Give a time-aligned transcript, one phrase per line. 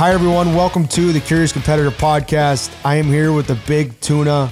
[0.00, 0.54] Hi, everyone.
[0.54, 2.74] Welcome to the Curious Competitor podcast.
[2.86, 4.50] I am here with the big tuna,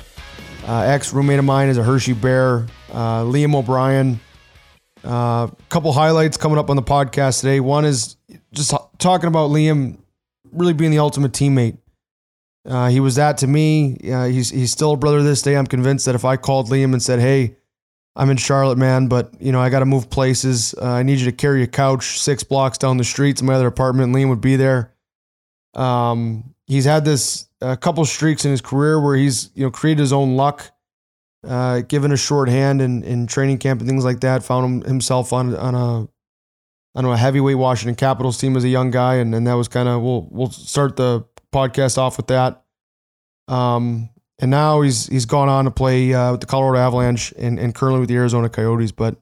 [0.66, 4.20] uh, ex roommate of mine is a Hershey Bear, uh, Liam O'Brien.
[5.05, 7.61] A uh, couple highlights coming up on the podcast today.
[7.61, 8.16] One is
[8.52, 9.96] just talking about Liam
[10.52, 11.78] really being the ultimate teammate.
[12.66, 13.96] Uh, he was that to me.
[14.05, 15.56] Uh, he's he's still a brother this day.
[15.56, 17.56] I'm convinced that if I called Liam and said, "Hey,
[18.15, 20.74] I'm in Charlotte, man, but you know I got to move places.
[20.74, 23.55] Uh, I need you to carry a couch six blocks down the street to my
[23.55, 24.92] other apartment," Liam would be there.
[25.78, 30.00] Um, he's had this a couple streaks in his career where he's you know created
[30.00, 30.70] his own luck,
[31.46, 34.42] uh, given a short hand in, in training camp and things like that.
[34.42, 38.64] Found him, himself on on a I don't know a heavyweight Washington Capitals team as
[38.64, 42.16] a young guy, and and that was kind of we'll we'll start the podcast off
[42.16, 42.64] with that.
[43.47, 44.10] Um,
[44.41, 47.75] and now he's he's gone on to play uh, with the Colorado Avalanche and, and
[47.75, 48.92] currently with the Arizona Coyotes.
[48.92, 49.16] But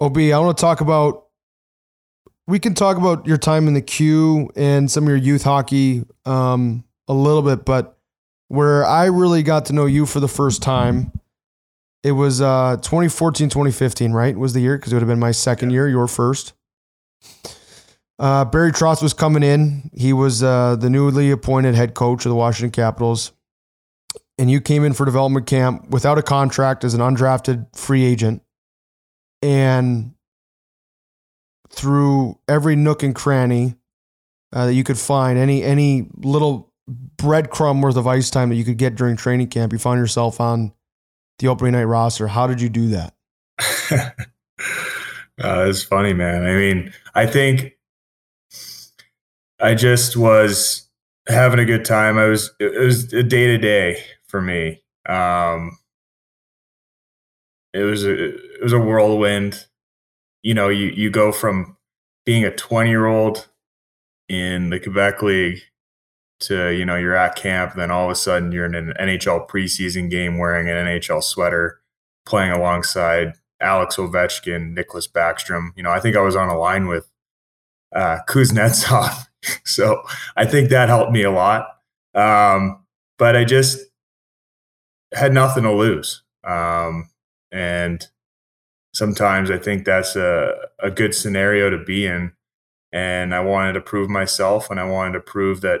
[0.00, 1.26] Ob, I want to talk about
[2.46, 6.04] we can talk about your time in the Q and some of your youth hockey
[6.26, 7.98] um, a little bit, but
[8.48, 11.12] where I really got to know you for the first time,
[12.02, 14.36] it was uh, 2014, 2015, right?
[14.36, 16.52] Was the year because it would have been my second year, your first.
[18.18, 19.90] Uh, Barry Trotz was coming in.
[19.94, 23.32] He was uh, the newly appointed head coach of the Washington Capitals.
[24.38, 28.42] And you came in for development camp without a contract as an undrafted free agent.
[29.40, 30.14] And
[31.72, 33.76] through every nook and cranny
[34.52, 36.72] uh, that you could find, any any little
[37.16, 40.40] breadcrumb worth of ice time that you could get during training camp, you found yourself
[40.40, 40.72] on
[41.38, 42.28] the opening night roster.
[42.28, 43.14] How did you do that?
[45.42, 46.44] uh, it's funny, man.
[46.44, 47.72] I mean, I think
[49.60, 50.88] I just was
[51.28, 52.18] having a good time.
[52.18, 54.82] I was it was a day to day for me.
[55.08, 55.78] Um,
[57.72, 59.66] it was a it was a whirlwind
[60.42, 61.76] you know, you, you go from
[62.24, 63.48] being a 20 year old
[64.28, 65.60] in the Quebec League
[66.40, 69.48] to, you know, you're at camp, then all of a sudden you're in an NHL
[69.48, 71.80] preseason game wearing an NHL sweater,
[72.26, 75.70] playing alongside Alex Ovechkin, Nicklas Backstrom.
[75.76, 77.08] You know, I think I was on a line with
[77.94, 79.26] uh, Kuznetsov.
[79.64, 80.02] so
[80.36, 81.68] I think that helped me a lot.
[82.14, 82.84] Um,
[83.18, 83.78] but I just
[85.12, 86.22] had nothing to lose.
[86.44, 87.08] Um,
[87.50, 88.06] and
[88.92, 92.32] sometimes I think that's a, a good scenario to be in.
[92.92, 95.80] And I wanted to prove myself and I wanted to prove that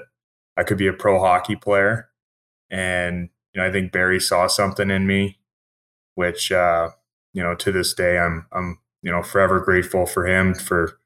[0.56, 2.08] I could be a pro hockey player.
[2.70, 5.38] And, you know, I think Barry saw something in me,
[6.14, 6.90] which, uh,
[7.34, 10.98] you know, to this day, I'm, I'm, you know, forever grateful for him for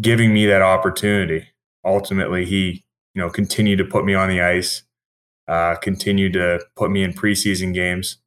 [0.00, 1.48] giving me that opportunity.
[1.84, 4.82] Ultimately, he, you know, continued to put me on the ice,
[5.48, 8.18] uh, continued to put me in preseason games.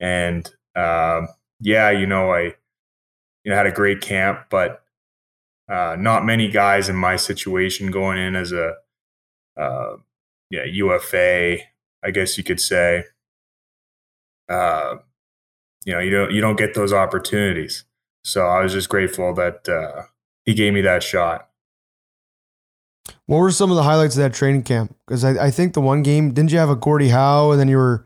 [0.00, 1.28] And, um,
[1.60, 2.54] yeah, you know, I
[3.44, 4.82] you know had a great camp, but
[5.68, 8.74] uh, not many guys in my situation going in as a
[9.56, 9.96] uh,
[10.50, 11.58] yeah UFA,
[12.04, 13.04] I guess you could say.
[14.48, 14.96] Uh,
[15.84, 17.84] you know, you don't you don't get those opportunities.
[18.24, 20.02] So I was just grateful that uh,
[20.44, 21.48] he gave me that shot.
[23.26, 24.96] What were some of the highlights of that training camp?
[25.06, 27.68] Because I, I think the one game didn't you have a Gordie Howe and then
[27.68, 28.05] you were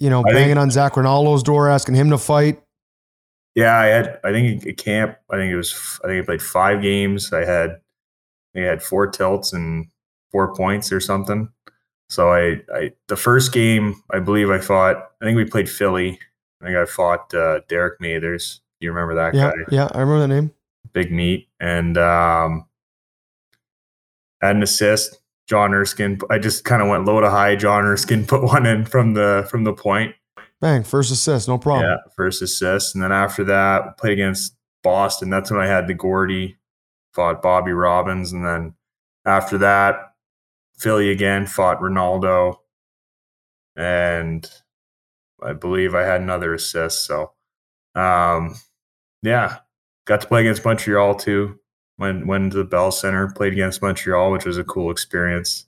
[0.00, 2.60] you know, I banging think, on Zac Rinaldo's door, asking him to fight?
[3.54, 4.20] Yeah, I had.
[4.24, 6.00] I think at camp, I think it was.
[6.04, 7.32] I think I played five games.
[7.32, 7.80] I had.
[8.56, 9.88] I had four tilts and
[10.32, 11.48] four points or something.
[12.10, 14.96] So I, I, the first game, I believe I fought.
[15.20, 16.18] I think we played Philly.
[16.60, 18.60] I think I fought uh, Derek Mathers.
[18.80, 19.64] You remember that yeah, guy?
[19.70, 20.52] Yeah, I remember the name.
[20.92, 22.66] Big meat and um,
[24.40, 25.18] had an assist.
[25.48, 26.18] John Erskine.
[26.30, 27.56] I just kind of went low to high.
[27.56, 30.14] John Erskine put one in from the from the point.
[30.60, 30.82] Bang!
[30.82, 31.88] First assist, no problem.
[31.88, 35.30] Yeah, first assist, and then after that, played against Boston.
[35.30, 36.58] That's when I had the Gordy,
[37.12, 38.74] Fought Bobby Robins, and then
[39.24, 40.14] after that,
[40.76, 42.60] Philly again fought Rinaldo.
[43.76, 44.50] and
[45.40, 47.06] I believe I had another assist.
[47.06, 47.30] So,
[47.94, 48.56] um,
[49.22, 49.58] yeah,
[50.04, 51.60] got to play against Montreal too
[51.98, 55.66] went went to the Bell Center, played against Montreal, which was a cool experience.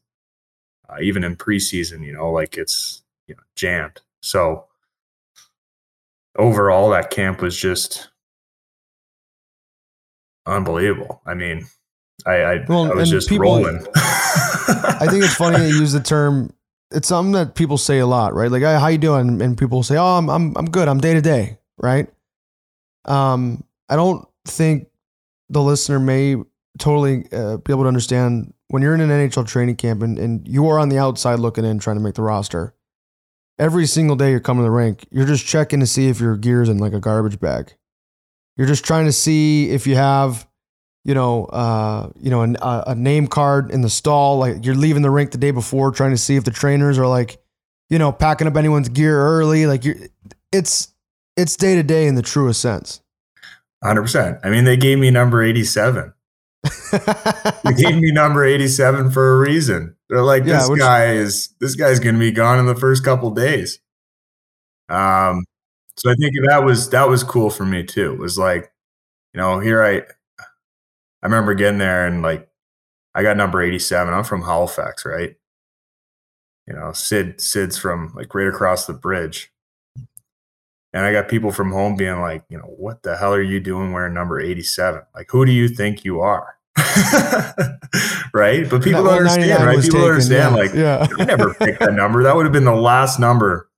[0.88, 4.00] Uh, even in preseason, you know, like it's you know jammed.
[4.22, 4.66] So
[6.36, 8.08] overall, that camp was just
[10.46, 11.20] unbelievable.
[11.26, 11.66] I mean,
[12.26, 13.86] I, I, well, I was just people, rolling.
[13.96, 16.52] I think it's funny you use the term.
[16.90, 18.50] It's something that people say a lot, right?
[18.50, 20.88] Like, hey, "How you doing?" And people say, "Oh, I'm I'm I'm good.
[20.88, 22.08] I'm day to day." Right?
[23.04, 24.89] Um, I don't think
[25.50, 26.37] the listener may
[26.79, 30.47] totally uh, be able to understand when you're in an NHL training camp and, and
[30.49, 32.75] you are on the outside looking in trying to make the roster.
[33.58, 36.37] Every single day you're coming to the rink, you're just checking to see if your
[36.37, 37.75] gear's in like a garbage bag.
[38.56, 40.47] You're just trying to see if you have
[41.05, 44.38] you know, uh, you know, an, a, a name card in the stall.
[44.38, 47.06] Like you're leaving the rink the day before, trying to see if the trainers are
[47.06, 47.43] like,
[47.88, 49.67] you know, packing up anyone's gear early.
[49.67, 49.97] Like you're,
[50.52, 50.94] it's
[51.37, 53.00] it's day to day in the truest sense.
[53.82, 54.38] Hundred percent.
[54.44, 56.12] I mean, they gave me number eighty-seven.
[56.92, 59.96] they gave me number eighty-seven for a reason.
[60.08, 63.04] They're like, this which- guy is this guy's going to be gone in the first
[63.04, 63.80] couple days.
[64.90, 65.44] Um,
[65.96, 68.12] so I think that was that was cool for me too.
[68.12, 68.70] It was like,
[69.32, 70.44] you know, here I, I
[71.26, 72.48] remember getting there and like,
[73.14, 74.12] I got number eighty-seven.
[74.12, 75.36] I'm from Halifax, right?
[76.66, 79.50] You know, Sid Sid's from like right across the bridge.
[80.92, 83.60] And I got people from home being like, you know, what the hell are you
[83.60, 85.02] doing wearing number 87?
[85.14, 86.56] Like, who do you think you are?
[88.34, 88.69] right?
[88.69, 89.81] But people don't understand, right?
[89.81, 91.06] People taken, understand, yeah, like, yeah.
[91.19, 92.22] I never picked that number.
[92.25, 93.69] That would have been the last number.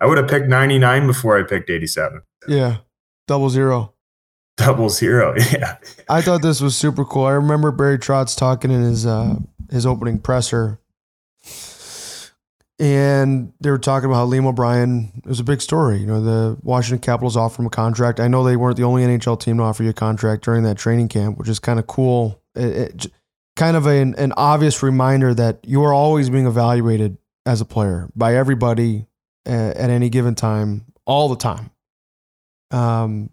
[0.00, 2.22] I would have picked 99 before I picked 87.
[2.48, 2.78] Yeah.
[3.26, 3.94] Double zero.
[4.56, 5.34] Double zero.
[5.52, 5.76] Yeah.
[6.08, 7.24] I thought this was super cool.
[7.24, 9.36] I remember Barry Trotz talking in his uh,
[9.70, 10.80] his opening presser,
[12.78, 15.98] and they were talking about how Liam O'Brien it was a big story.
[15.98, 18.20] You know, the Washington Capitals offered him a contract.
[18.20, 20.76] I know they weren't the only NHL team to offer you a contract during that
[20.76, 22.42] training camp, which is kind of cool.
[22.54, 23.06] It, it,
[23.56, 28.08] kind of an, an obvious reminder that you are always being evaluated as a player
[28.14, 29.06] by everybody
[29.46, 31.70] at, at any given time, all the time.
[32.70, 33.30] Um,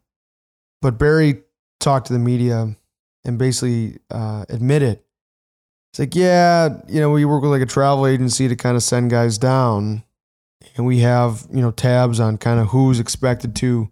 [0.81, 1.41] but Barry
[1.79, 2.75] talked to the media
[3.25, 4.99] and basically uh, admitted
[5.93, 8.81] it's like, yeah, you know, we work with like a travel agency to kind of
[8.81, 10.03] send guys down,
[10.75, 13.91] and we have you know tabs on kind of who's expected to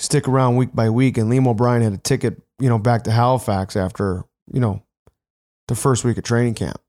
[0.00, 1.16] stick around week by week.
[1.16, 4.82] And Liam O'Brien had a ticket, you know, back to Halifax after you know
[5.68, 6.80] the first week of training camp,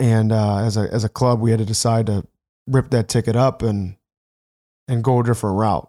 [0.00, 2.26] and uh, as a as a club, we had to decide to
[2.66, 3.94] rip that ticket up and
[4.88, 5.88] and go a different route.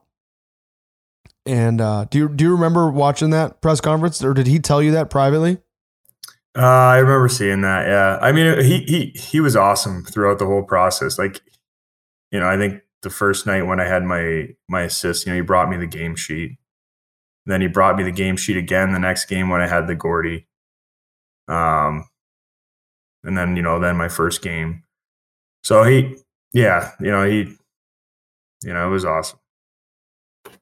[1.48, 4.83] And uh, do you do you remember watching that press conference, or did he tell
[4.83, 5.57] you that privately?
[6.57, 7.88] Uh, I remember seeing that.
[7.88, 11.18] Yeah, I mean, he he he was awesome throughout the whole process.
[11.18, 11.42] Like,
[12.31, 15.38] you know, I think the first night when I had my my assist, you know,
[15.38, 16.57] he brought me the game sheet.
[17.45, 19.95] Then he brought me the game sheet again the next game when I had the
[19.95, 20.48] Gordy.
[21.48, 22.06] Um,
[23.24, 24.83] and then you know, then my first game.
[25.63, 26.18] So he,
[26.53, 27.56] yeah, you know, he,
[28.63, 29.39] you know, it was awesome.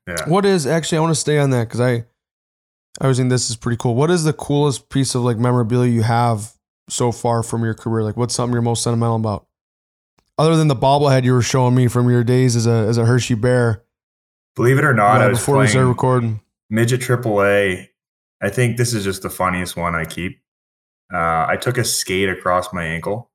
[0.07, 0.27] Yeah.
[0.27, 0.99] What is actually?
[0.99, 2.05] I want to stay on that because I,
[3.01, 3.95] I was thinking this is pretty cool.
[3.95, 6.53] What is the coolest piece of like memorabilia you have
[6.89, 8.03] so far from your career?
[8.03, 9.45] Like, what's something you're most sentimental about?
[10.37, 13.05] Other than the bobblehead you were showing me from your days as a as a
[13.05, 13.83] Hershey Bear
[14.55, 16.41] Believe it or not, I was before we started recording.
[16.69, 17.87] midget AAA.
[18.41, 20.41] I think this is just the funniest one I keep.
[21.13, 23.31] Uh, I took a skate across my ankle,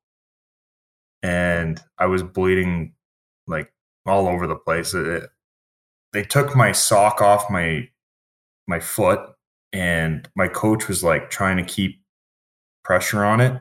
[1.23, 2.95] and I was bleeding
[3.47, 3.73] like
[4.07, 4.95] all over the place.
[4.95, 5.31] It-
[6.13, 7.89] they took my sock off my
[8.69, 9.21] my foot,
[9.75, 12.01] and my coach was like trying to keep
[12.85, 13.61] pressure on it,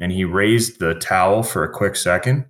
[0.00, 2.46] and he raised the towel for a quick second,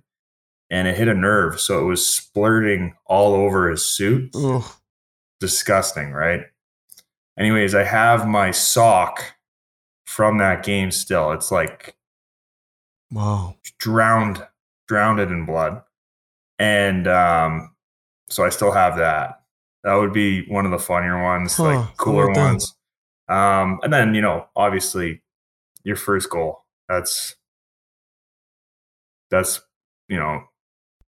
[0.71, 4.63] and it hit a nerve, so it was splurting all over his suit Ugh.
[5.39, 6.41] disgusting, right?
[7.37, 9.35] Anyways, I have my sock
[10.05, 11.31] from that game still.
[11.31, 11.95] It's like
[13.11, 13.55] Wow.
[13.77, 14.45] drowned,
[14.87, 15.83] drowned it in blood.
[16.57, 17.75] And um,
[18.29, 19.41] so I still have that.
[19.83, 22.73] That would be one of the funnier ones, Huh, like cooler ones.
[23.27, 25.21] Um, and then, you know, obviously
[25.83, 26.63] your first goal.
[26.89, 27.35] That's
[29.31, 29.61] that's
[30.07, 30.43] you know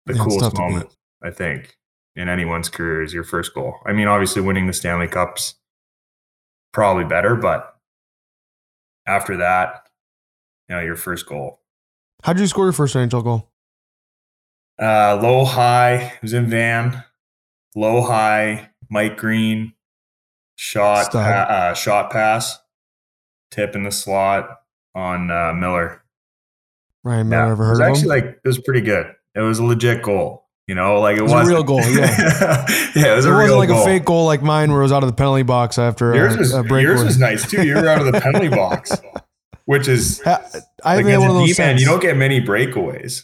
[0.05, 1.77] the Yeah, coolest moment, I think,
[2.15, 3.75] in anyone's career is your first goal.
[3.85, 5.55] I mean, obviously winning the Stanley Cups
[6.73, 7.75] probably better, but
[9.05, 9.87] after that,
[10.69, 11.59] you know, your first goal.
[12.23, 13.49] How did you score your first NHL goal?
[14.79, 17.03] Uh, low high it was in van.
[17.75, 19.73] Low high, Mike Green,
[20.57, 22.59] shot pa- uh, shot pass,
[23.51, 24.49] tip in the slot
[24.93, 26.03] on uh, Miller.
[27.03, 29.13] Ryan Miller, ever it was actually like it was pretty good.
[29.35, 30.43] It was a legit goal.
[30.67, 31.85] You know, like it, was a real goal, yeah.
[32.93, 33.83] yeah, it was it a wasn't real like goal.
[33.83, 36.35] a fake goal like mine where it was out of the penalty box after Yours
[36.35, 36.81] a, was a breakaway.
[36.81, 37.65] yours was nice too.
[37.65, 38.91] You were out of the penalty box,
[39.63, 40.45] which is I like
[40.83, 43.23] haven't had one of those D-man, you don't get many breakaways.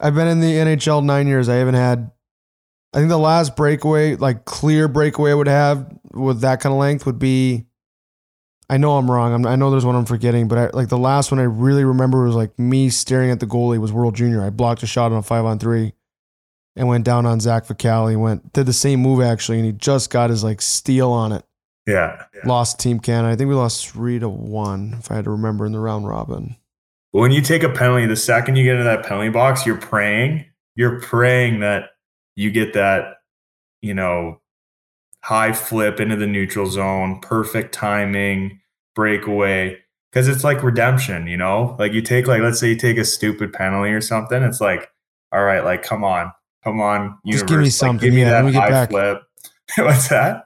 [0.00, 1.50] I've been in the NHL nine years.
[1.50, 2.10] I haven't had.
[2.94, 6.78] I think the last breakaway, like clear breakaway, I would have with that kind of
[6.78, 7.66] length would be.
[8.70, 9.32] I know I'm wrong.
[9.32, 11.84] I'm, I know there's one I'm forgetting, but I, like the last one I really
[11.84, 14.42] remember was like me staring at the goalie was World Junior.
[14.42, 15.94] I blocked a shot on a five on three,
[16.76, 18.18] and went down on Zach Fucale.
[18.18, 21.44] Went did the same move actually, and he just got his like steal on it.
[21.86, 22.24] Yeah.
[22.44, 23.32] Lost Team Canada.
[23.32, 24.96] I think we lost three to one.
[24.98, 26.56] If I had to remember in the round robin.
[27.12, 30.44] When you take a penalty, the second you get into that penalty box, you're praying.
[30.76, 31.90] You're praying that
[32.36, 33.14] you get that,
[33.80, 34.40] you know,
[35.24, 38.60] high flip into the neutral zone, perfect timing,
[38.94, 39.76] breakaway.
[40.12, 41.76] because it's like redemption, you know?
[41.78, 44.88] Like you take like let's say you take a stupid penalty or something, it's like,
[45.32, 46.32] all right, like come on,
[46.64, 48.62] come on, Just universe, give me like, something, give me yeah, let that me get
[48.62, 48.90] high back.
[48.90, 49.22] flip.
[49.78, 50.44] What's that?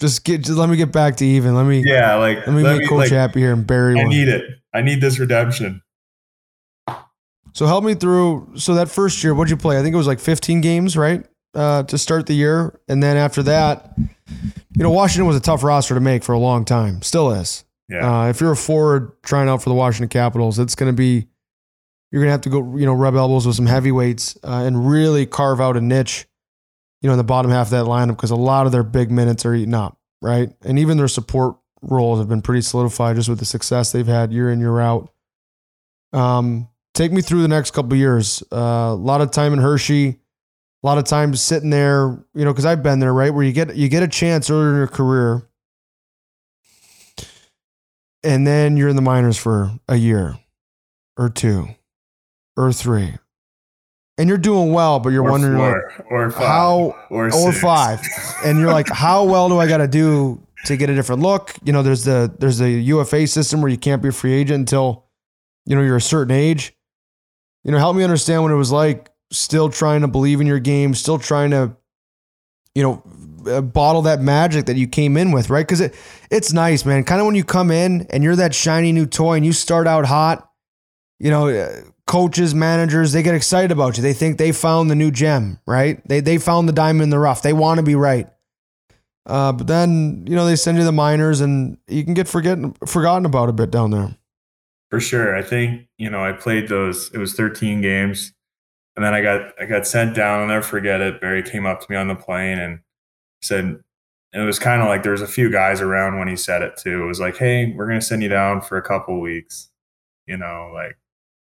[0.00, 0.42] Just get.
[0.42, 1.54] Just let me get back to even.
[1.54, 1.82] Let me.
[1.86, 4.10] Yeah, like Let me make Coach like, happy here and bury I one.
[4.10, 4.42] need it.
[4.72, 5.82] I need this redemption.
[7.52, 8.54] So help me through.
[8.56, 9.78] So that first year, what'd you play?
[9.78, 11.24] I think it was like 15 games, right?
[11.54, 13.94] Uh, to start the year, and then after that,
[14.76, 17.00] you know, Washington was a tough roster to make for a long time.
[17.02, 17.64] Still is.
[17.88, 18.22] Yeah.
[18.22, 21.28] Uh, if you're a forward trying out for the Washington Capitals, it's going to be
[22.10, 24.88] you're going to have to go, you know, rub elbows with some heavyweights uh, and
[24.88, 26.26] really carve out a niche,
[27.02, 29.10] you know, in the bottom half of that lineup because a lot of their big
[29.10, 30.52] minutes are eaten up, right?
[30.64, 34.32] And even their support roles have been pretty solidified just with the success they've had
[34.32, 35.12] year in year out.
[36.12, 38.44] Um, take me through the next couple of years.
[38.52, 40.20] Uh, a lot of time in Hershey,
[40.84, 43.52] a lot of times sitting there, you know, because I've been there, right, where you
[43.52, 45.48] get you get a chance earlier in your career
[48.22, 50.38] and then you're in the minors for a year
[51.16, 51.68] or two
[52.56, 53.14] or three
[54.18, 55.74] and you're doing well but you're or wondering like,
[56.08, 57.60] four, or five, how- or, or six.
[57.60, 58.00] five.
[58.44, 61.54] And you're like how well do i got to do to get a different look?
[61.62, 64.60] You know there's the there's the ufa system where you can't be a free agent
[64.60, 65.04] until
[65.66, 66.74] you know you're a certain age.
[67.64, 70.58] You know help me understand what it was like still trying to believe in your
[70.58, 71.76] game still trying to
[72.74, 73.02] you know
[73.46, 75.66] uh, bottle that magic that you came in with right?
[75.66, 75.94] Because it
[76.30, 77.04] it's nice man.
[77.04, 79.86] Kind of when you come in and you're that shiny new toy and you start
[79.86, 80.50] out hot
[81.18, 84.02] you know uh, coaches managers they get excited about you.
[84.02, 86.06] They think they found the new gem right?
[86.08, 87.42] They they found the diamond in the rough.
[87.42, 88.28] They want to be right.
[89.26, 92.76] Uh, but then you know they send you the minors and you can get forgetting
[92.86, 94.16] forgotten about a bit down there.
[94.90, 95.34] For sure.
[95.34, 98.32] I think, you know, I played those it was 13 games.
[98.96, 101.20] And then I got I got sent down, I'll never forget it.
[101.20, 102.80] Barry came up to me on the plane and
[103.42, 106.36] said and it was kind of like there was a few guys around when he
[106.36, 107.02] said it too.
[107.02, 109.70] It was like, hey, we're gonna send you down for a couple weeks.
[110.26, 110.96] You know, like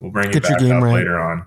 [0.00, 0.94] we'll bring you Get your back game up right.
[0.94, 1.46] later on.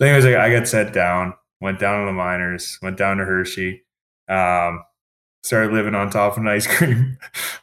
[0.00, 3.24] So anyways, I, I got sent down, went down to the minors, went down to
[3.24, 3.82] Hershey.
[4.28, 4.84] Um,
[5.42, 7.18] started living on top of an ice cream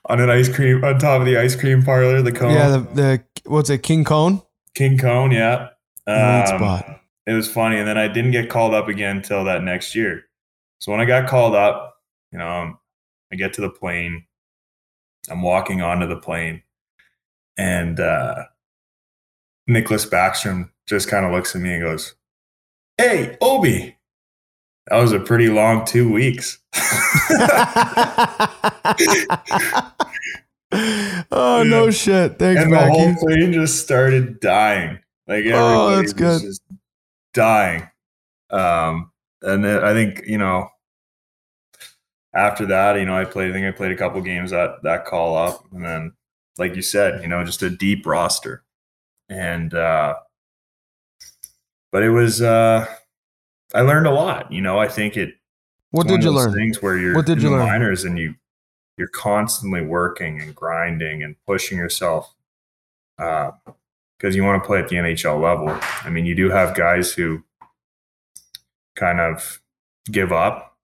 [0.08, 2.54] on an ice cream on top of the ice cream parlor, the cone.
[2.54, 4.42] yeah the, the what's it king cone
[4.76, 5.70] King Cone, yeah.
[6.06, 7.02] Um, spot.
[7.27, 7.77] It was funny.
[7.77, 10.24] And then I didn't get called up again until that next year.
[10.79, 11.96] So when I got called up,
[12.32, 12.77] you know, um,
[13.32, 14.25] I get to the plane.
[15.29, 16.62] I'm walking onto the plane.
[17.58, 18.44] And uh,
[19.70, 22.15] Nicklas Backstrom just kind of looks at me and goes,
[22.98, 23.98] Hey, Obi.
[24.88, 26.60] That was a pretty long two weeks.
[31.32, 35.00] oh no shit thanks and the whole plane just started dying.
[35.27, 36.41] Like everybody Oh, that's was good.
[36.41, 36.62] just
[37.36, 37.88] dying.
[38.50, 39.12] Um,
[39.44, 40.70] and I think you know,
[42.34, 43.51] after that, you know, I played.
[43.51, 46.13] I think I played a couple games that that call up, and then,
[46.58, 48.63] like you said, you know, just a deep roster,
[49.30, 50.15] and uh,
[51.92, 52.42] but it was.
[52.42, 52.88] uh
[53.74, 54.51] I learned a lot.
[54.51, 55.36] You know, I think it.
[55.92, 57.68] what did you learn Things where you're What did you learn?
[57.68, 58.36] minors and you
[58.98, 62.34] you're constantly working and grinding and pushing yourself
[64.17, 65.77] because you want to play at the NHL level.
[66.03, 67.43] I mean, you do have guys who
[68.95, 69.62] kind of
[70.12, 70.77] give up,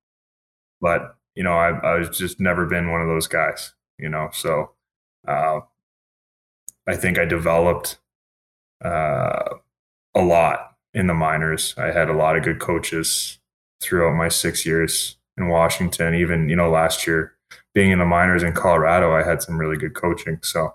[0.79, 3.73] but you know, I I was just never been one of those guys.
[3.97, 4.71] You know, so
[5.27, 5.61] uh,
[6.87, 7.99] I think I developed
[8.83, 9.55] uh,
[10.15, 11.73] a lot in the minors.
[11.77, 13.39] I had a lot of good coaches
[13.79, 16.15] throughout my six years in Washington.
[16.15, 17.33] Even you know, last year
[17.73, 20.39] being in the minors in Colorado, I had some really good coaching.
[20.41, 20.73] So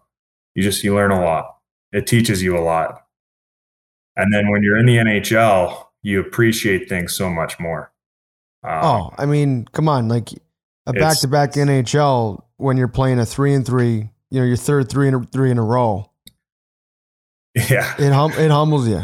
[0.54, 1.55] you just you learn a lot.
[1.96, 3.06] It teaches you a lot.
[4.16, 7.92] And then when you're in the NHL, you appreciate things so much more.
[8.64, 10.30] Um, oh i mean come on like
[10.86, 15.06] a back-to-back nhl when you're playing a three and three you know your third three
[15.06, 16.10] and three in a row
[17.54, 17.94] yeah.
[17.96, 19.00] it, hum- it humbles you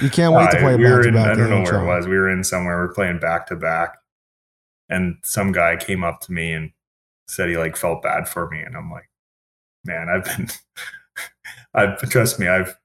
[0.00, 1.82] you can't wait to Uh, play a we were back-to-back I don't know in where
[1.82, 2.06] it was.
[2.06, 2.78] We were in somewhere.
[2.78, 3.96] We are playing back to back,
[4.88, 6.70] and some guy came up to me and
[7.26, 9.10] said he like felt bad for me, and I'm like,
[9.84, 10.48] man, I've been,
[11.74, 12.76] I've trust me, I've,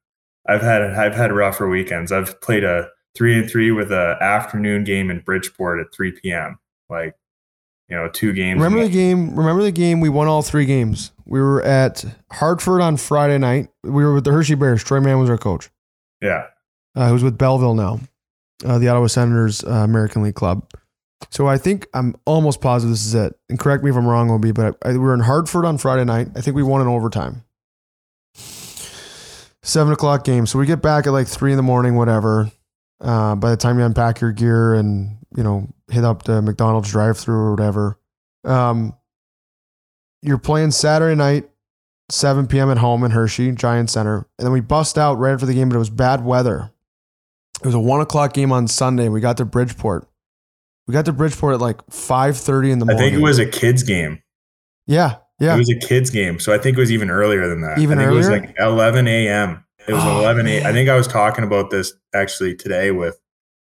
[0.48, 2.12] I've had, I've had rougher weekends.
[2.12, 6.60] I've played a three and three with a afternoon game in Bridgeport at 3 p.m.
[6.89, 7.15] Like,
[7.89, 8.62] you know, two games.
[8.62, 9.36] Remember the game?
[9.36, 10.00] Remember the game?
[10.00, 11.12] We won all three games.
[11.25, 13.70] We were at Hartford on Friday night.
[13.84, 14.84] We were with the Hershey Bears.
[14.84, 15.70] Troy Mann was our coach.
[16.22, 16.48] Yeah,
[16.96, 18.00] uh, who's with Belleville now,
[18.65, 20.68] uh, the Ottawa Senators uh, American League club.
[21.30, 23.36] So I think I'm almost positive this is it.
[23.50, 25.77] And correct me if I'm wrong, Obi, but I, I, we were in Hartford on
[25.77, 26.30] Friday night.
[26.36, 27.44] I think we won in overtime.
[29.65, 30.45] Seven o'clock game.
[30.45, 32.51] So we get back at like three in the morning, whatever.
[33.01, 36.91] Uh, by the time you unpack your gear and you know hit up the McDonald's
[36.91, 38.00] drive-through or whatever,
[38.43, 38.95] um,
[40.22, 41.50] you're playing Saturday night
[42.10, 42.69] 7 p.m.
[42.69, 44.27] at home in Hershey, Giant Center.
[44.38, 46.72] And then we bust out right after the game, but it was bad weather.
[47.62, 49.10] It was a one o'clock game on Sunday.
[49.10, 50.07] We got to Bridgeport.
[50.88, 53.01] We got to Bridgeport at like 5:30 in the morning.
[53.01, 54.22] I think it was a kids game.
[54.86, 55.15] Yeah.
[55.39, 55.56] Yeah.
[55.56, 57.77] It was a kids game, so I think it was even earlier than that.
[57.80, 58.42] Even I think It was earlier?
[58.42, 59.65] like 11 a.m.
[59.88, 60.62] It was Oh, 11 a.
[60.63, 63.20] I I think I was talking about this actually today with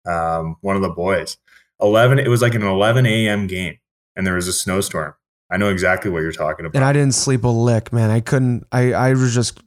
[0.07, 1.37] um, one of the boys.
[1.81, 2.19] 11.
[2.19, 3.47] It was like an 11 a.m.
[3.47, 3.79] game,
[4.17, 5.15] and there was a snowstorm.
[5.51, 6.77] I know exactly what you're talking about.
[6.77, 8.11] and I didn't sleep a lick, man.
[8.11, 8.67] I couldn't.
[8.73, 9.61] I I was just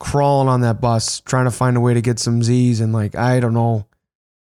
[0.00, 3.14] crawling on that bus trying to find a way to get some Z's, and like
[3.16, 3.86] I don't know,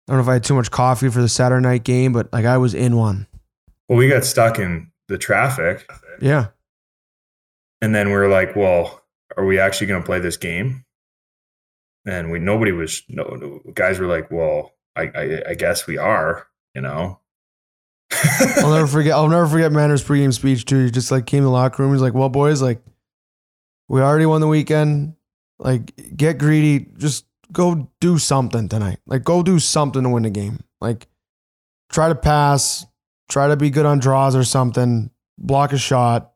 [0.09, 2.33] I don't know if I had too much coffee for the Saturday night game, but
[2.33, 3.26] like I was in one.
[3.88, 5.88] well, we got stuck in the traffic,
[6.21, 6.49] Yeah,
[7.87, 9.00] and then we were like, "Well,
[9.37, 10.85] are we actually going to play this game?"
[12.05, 15.97] And we nobody was no, no guys were like, "Well, I, I I guess we
[15.97, 17.21] are," you know.
[18.57, 19.12] I'll never forget.
[19.12, 20.87] I'll never forget Manners pregame speech too.
[20.87, 21.93] He just like came to the locker room.
[21.93, 22.83] He's like, "Well, boys, like
[23.88, 25.14] we already won the weekend.
[25.61, 26.88] Like get greedy.
[26.97, 28.99] Just go do something tonight.
[29.07, 30.59] Like go do something to win the game.
[30.81, 31.07] Like
[31.88, 32.85] try to pass.
[33.28, 35.12] Try to be good on draws or something.
[35.38, 36.33] Block a shot."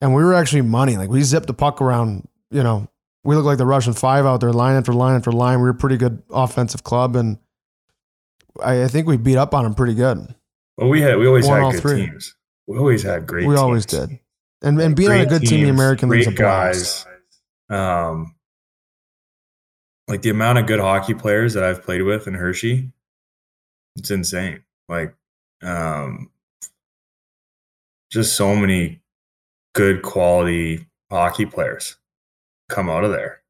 [0.00, 0.96] And we were actually money.
[0.96, 2.28] Like we zipped the puck around.
[2.50, 2.88] You know,
[3.24, 5.58] we looked like the Russian five out there, line after line after line.
[5.58, 7.38] We were a pretty good offensive club, and
[8.62, 10.34] I, I think we beat up on them pretty good.
[10.76, 12.06] Well, we had we always Won had good three.
[12.06, 12.34] teams.
[12.66, 13.46] We always had great.
[13.46, 14.18] we always did.
[14.62, 17.06] And and being on a Great good team in the American League a great blast.
[17.70, 18.08] guys.
[18.08, 18.34] Um,
[20.08, 22.90] like the amount of good hockey players that I've played with in Hershey,
[23.96, 24.62] it's insane.
[24.88, 25.14] Like,
[25.62, 26.30] um,
[28.10, 29.00] just so many
[29.76, 31.96] good quality hockey players
[32.70, 33.42] come out of there.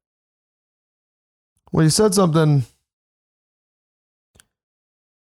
[1.71, 2.65] Well, you said something.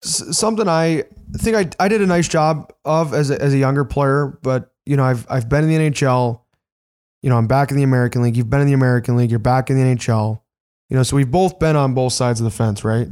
[0.03, 1.05] Something I
[1.37, 4.73] think I, I did a nice job of as a, as a younger player, but
[4.87, 6.41] you know I've I've been in the NHL,
[7.23, 8.37] you know I'm back in the American League.
[8.37, 9.31] You've been in the American League.
[9.31, 10.41] You're back in the NHL.
[10.89, 13.09] You know, so we've both been on both sides of the fence, right?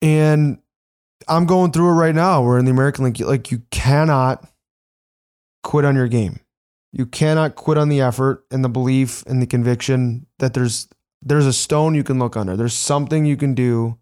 [0.00, 0.58] And
[1.26, 2.42] I'm going through it right now.
[2.42, 3.20] We're in the American League.
[3.20, 4.46] Like you cannot
[5.62, 6.40] quit on your game.
[6.92, 10.88] You cannot quit on the effort and the belief and the conviction that there's
[11.22, 12.56] there's a stone you can look under.
[12.56, 13.98] There's something you can do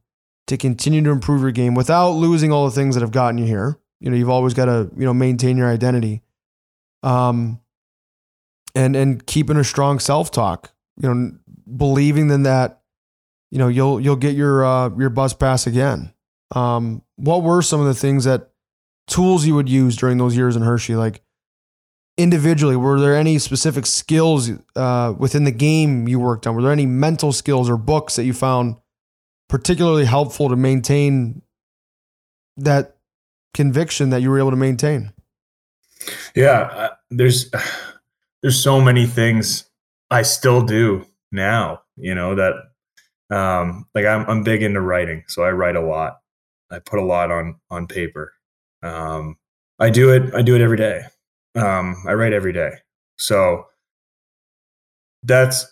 [0.46, 3.44] to continue to improve your game without losing all the things that have gotten you
[3.44, 3.78] here.
[4.00, 6.22] You know, you've always got to, you know, maintain your identity.
[7.02, 7.60] Um
[8.74, 10.72] and and keeping a strong self-talk.
[11.00, 11.32] You know,
[11.76, 12.82] believing in that
[13.50, 16.12] you know, you'll you'll get your uh your bus pass again.
[16.54, 18.50] Um what were some of the things that
[19.06, 21.22] tools you would use during those years in Hershey like
[22.22, 26.72] individually were there any specific skills uh, within the game you worked on were there
[26.72, 28.76] any mental skills or books that you found
[29.48, 31.42] particularly helpful to maintain
[32.56, 32.96] that
[33.54, 35.12] conviction that you were able to maintain
[36.34, 37.50] Yeah, uh, there's
[38.42, 39.68] there's so many things
[40.10, 41.82] I still do now.
[41.96, 42.54] You know that
[43.30, 46.20] um, like I'm I'm big into writing, so I write a lot.
[46.70, 48.32] I put a lot on on paper.
[48.82, 49.36] Um,
[49.78, 50.34] I do it.
[50.34, 51.02] I do it every day.
[51.54, 52.72] Um, I write every day.
[53.18, 53.66] So
[55.22, 55.66] that's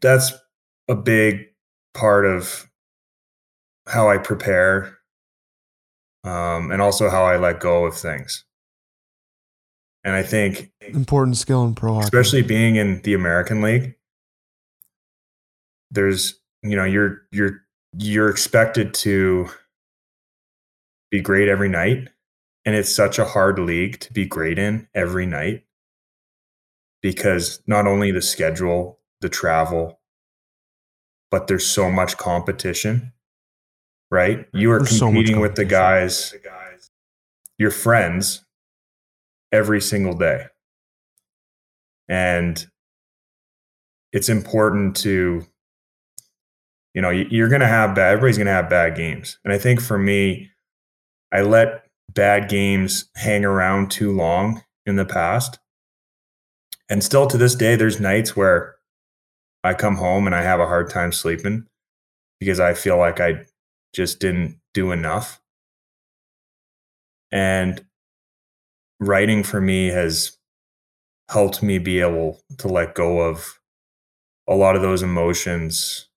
[0.00, 0.32] that's
[0.88, 1.46] a big
[1.94, 2.68] part of
[3.86, 4.98] how I prepare,
[6.24, 8.44] um, and also how I let go of things.
[10.04, 13.94] And I think, important skill in pro hockey especially being in the American League,
[15.90, 17.62] there's you know you're you're
[17.96, 19.48] you're expected to
[21.10, 22.08] be great every night,
[22.68, 25.64] and it's such a hard league to be great in every night
[27.00, 30.00] because not only the schedule, the travel,
[31.30, 33.14] but there's so much competition.
[34.10, 36.34] Right, you are There's so competing with the guys,
[37.56, 38.44] your friends,
[39.50, 40.44] every single day.
[42.06, 42.66] And
[44.12, 45.46] it's important to,
[46.92, 49.38] you know, you're going to have bad, everybody's going to have bad games.
[49.42, 50.50] And I think for me,
[51.32, 55.58] I let bad games hang around too long in the past.
[56.88, 58.76] And still to this day, there's nights where
[59.64, 61.66] I come home and I have a hard time sleeping
[62.40, 63.46] because I feel like I
[63.94, 65.40] just didn't do enough.
[67.30, 67.84] And
[69.00, 70.36] writing for me has
[71.30, 73.58] helped me be able to let go of
[74.48, 76.08] a lot of those emotions,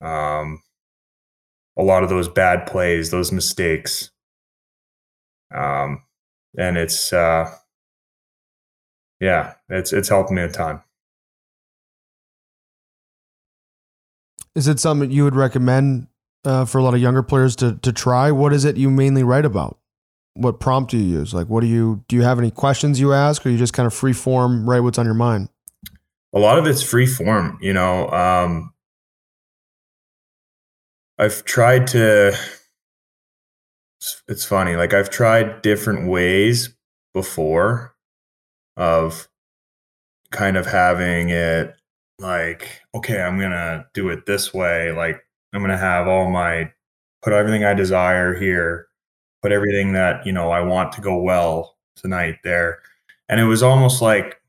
[0.00, 0.62] um,
[1.76, 4.10] a lot of those bad plays, those mistakes.
[5.54, 6.02] Um,
[6.58, 7.50] and it's, uh,
[9.20, 10.82] yeah, it's, it's helped me a ton.
[14.54, 16.06] is it something you would recommend
[16.44, 19.22] uh, for a lot of younger players to to try what is it you mainly
[19.22, 19.78] write about
[20.34, 21.32] what prompt do you use?
[21.32, 22.16] Like, what do you do?
[22.16, 24.98] You have any questions you ask, or you just kind of free form, write what's
[24.98, 25.48] on your mind?
[26.32, 27.56] A lot of it's free form.
[27.60, 28.74] You know, um,
[31.18, 32.36] I've tried to.
[34.28, 34.76] It's funny.
[34.76, 36.74] Like I've tried different ways
[37.12, 37.94] before
[38.76, 39.28] of
[40.30, 41.76] kind of having it
[42.18, 44.92] like, okay, I'm gonna do it this way.
[44.92, 46.72] Like I'm gonna have all my
[47.22, 48.88] put everything I desire here,
[49.42, 52.80] put everything that you know I want to go well tonight there,
[53.28, 54.40] and it was almost like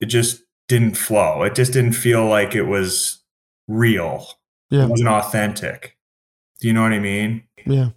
[0.00, 1.42] it just didn't flow.
[1.42, 3.20] It just didn't feel like it was
[3.66, 4.26] real.
[4.70, 4.84] Yeah.
[4.84, 5.96] It wasn't authentic.
[6.60, 7.44] Do you know what I mean?
[7.66, 7.90] Yeah.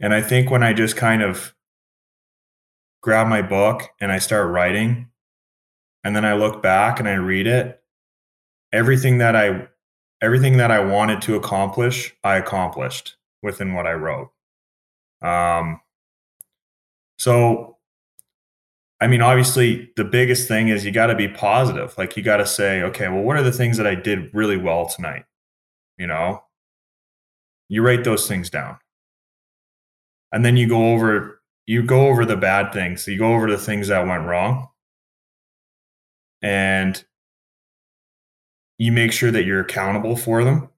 [0.00, 1.54] And I think when I just kind of
[3.02, 5.08] grab my book and I start writing,
[6.04, 7.82] and then I look back and I read it,
[8.72, 9.68] everything that I
[10.20, 14.30] everything that I wanted to accomplish, I accomplished within what I wrote.
[15.22, 15.80] Um
[17.18, 17.78] so
[19.00, 21.96] I mean, obviously, the biggest thing is you got to be positive.
[21.96, 24.56] Like, you got to say, okay, well, what are the things that I did really
[24.56, 25.24] well tonight?
[25.96, 26.42] You know,
[27.68, 28.78] you write those things down.
[30.32, 33.06] And then you go over you go over the bad things.
[33.06, 34.68] You go over the things that went wrong.
[36.40, 37.04] And
[38.78, 40.70] you make sure that you're accountable for them.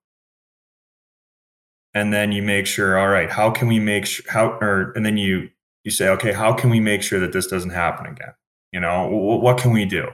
[1.94, 5.04] And then you make sure, all right, how can we make sure how or and
[5.04, 5.50] then you
[5.84, 8.34] you say, okay, how can we make sure that this doesn't happen again?
[8.72, 10.08] You know, what, what can we do?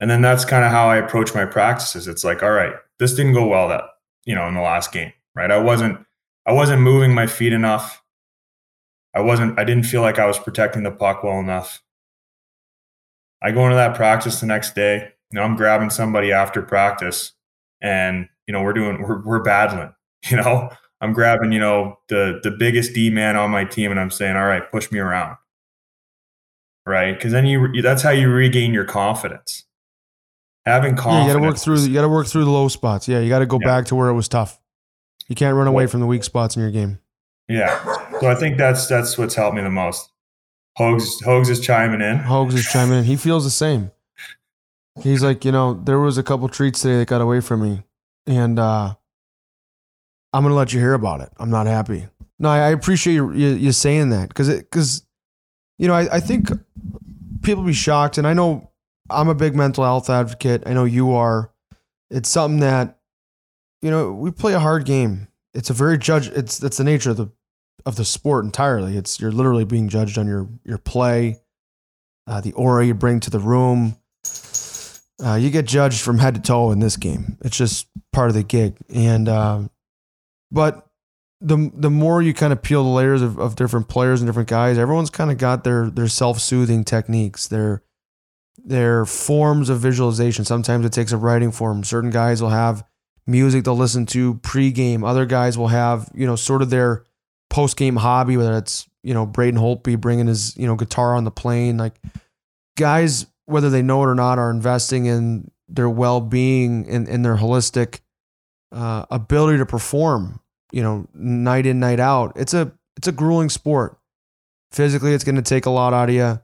[0.00, 2.08] And then that's kind of how I approach my practices.
[2.08, 3.84] It's like, all right, this didn't go well that,
[4.24, 5.50] you know, in the last game, right?
[5.50, 5.98] I wasn't,
[6.46, 8.02] I wasn't moving my feet enough.
[9.14, 11.82] I wasn't, I didn't feel like I was protecting the puck well enough.
[13.42, 15.12] I go into that practice the next day.
[15.30, 17.32] You know, I'm grabbing somebody after practice
[17.80, 19.92] and, you know, we're doing, we're, we're battling,
[20.30, 23.98] you know, I'm grabbing, you know, the the biggest D man on my team, and
[23.98, 25.36] I'm saying, "All right, push me around."
[26.86, 27.14] Right?
[27.14, 29.64] Because then you that's how you regain your confidence.
[30.66, 31.26] Having confidence.
[31.26, 31.80] Yeah, you got to work through.
[31.80, 33.08] You got to work through the low spots.
[33.08, 33.66] Yeah, you got to go yeah.
[33.66, 34.59] back to where it was tough.
[35.30, 36.98] You can't run away from the weak spots in your game.
[37.48, 37.82] Yeah,
[38.20, 40.10] so I think that's that's what's helped me the most.
[40.76, 42.18] Hogs Hogs is chiming in.
[42.18, 43.04] Hogs is chiming in.
[43.04, 43.92] He feels the same.
[45.00, 47.84] He's like, you know, there was a couple treats today that got away from me,
[48.26, 48.94] and uh,
[50.32, 51.30] I'm going to let you hear about it.
[51.38, 52.08] I'm not happy.
[52.40, 55.04] No, I, I appreciate you, you, you, saying that because it because
[55.78, 56.50] you know I, I think
[57.42, 58.72] people be shocked, and I know
[59.08, 60.64] I'm a big mental health advocate.
[60.66, 61.52] I know you are.
[62.10, 62.99] It's something that
[63.82, 65.28] you know we play a hard game.
[65.54, 66.28] It's a very judge.
[66.28, 67.30] It's that's the nature of the
[67.86, 68.96] of the sport entirely.
[68.96, 71.40] It's you're literally being judged on your your play,
[72.26, 73.96] uh, the aura you bring to the room.
[75.22, 77.36] Uh, you get judged from head to toe in this game.
[77.42, 79.62] It's just part of the gig, and uh,
[80.50, 80.86] but
[81.40, 84.48] the the more you kind of peel the layers of, of different players and different
[84.48, 87.82] guys, everyone's kind of got their their self soothing techniques, their
[88.62, 90.44] their forms of visualization.
[90.44, 91.82] Sometimes it takes a writing form.
[91.82, 92.84] Certain guys will have
[93.30, 95.06] music they'll listen to pregame.
[95.06, 97.04] Other guys will have you know sort of their
[97.50, 101.30] postgame hobby, whether it's you know Braden Holtby bringing his you know guitar on the
[101.30, 101.76] plane.
[101.76, 101.94] Like
[102.76, 107.22] guys, whether they know it or not, are investing in their well being and in
[107.22, 108.00] their holistic
[108.72, 110.40] uh, ability to perform,
[110.72, 112.32] you know, night in, night out.
[112.36, 113.98] It's a it's a grueling sport.
[114.72, 116.40] Physically, it's going to take a lot out of you.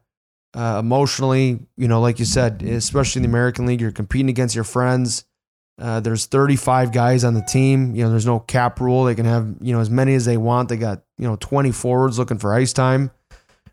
[0.54, 4.54] Uh, emotionally, you know, like you said, especially in the American League, you're competing against
[4.54, 5.24] your friends.
[5.78, 7.94] Uh, there's 35 guys on the team.
[7.94, 9.04] You know, there's no cap rule.
[9.04, 10.68] They can have you know as many as they want.
[10.68, 13.10] They got you know 20 forwards looking for ice time.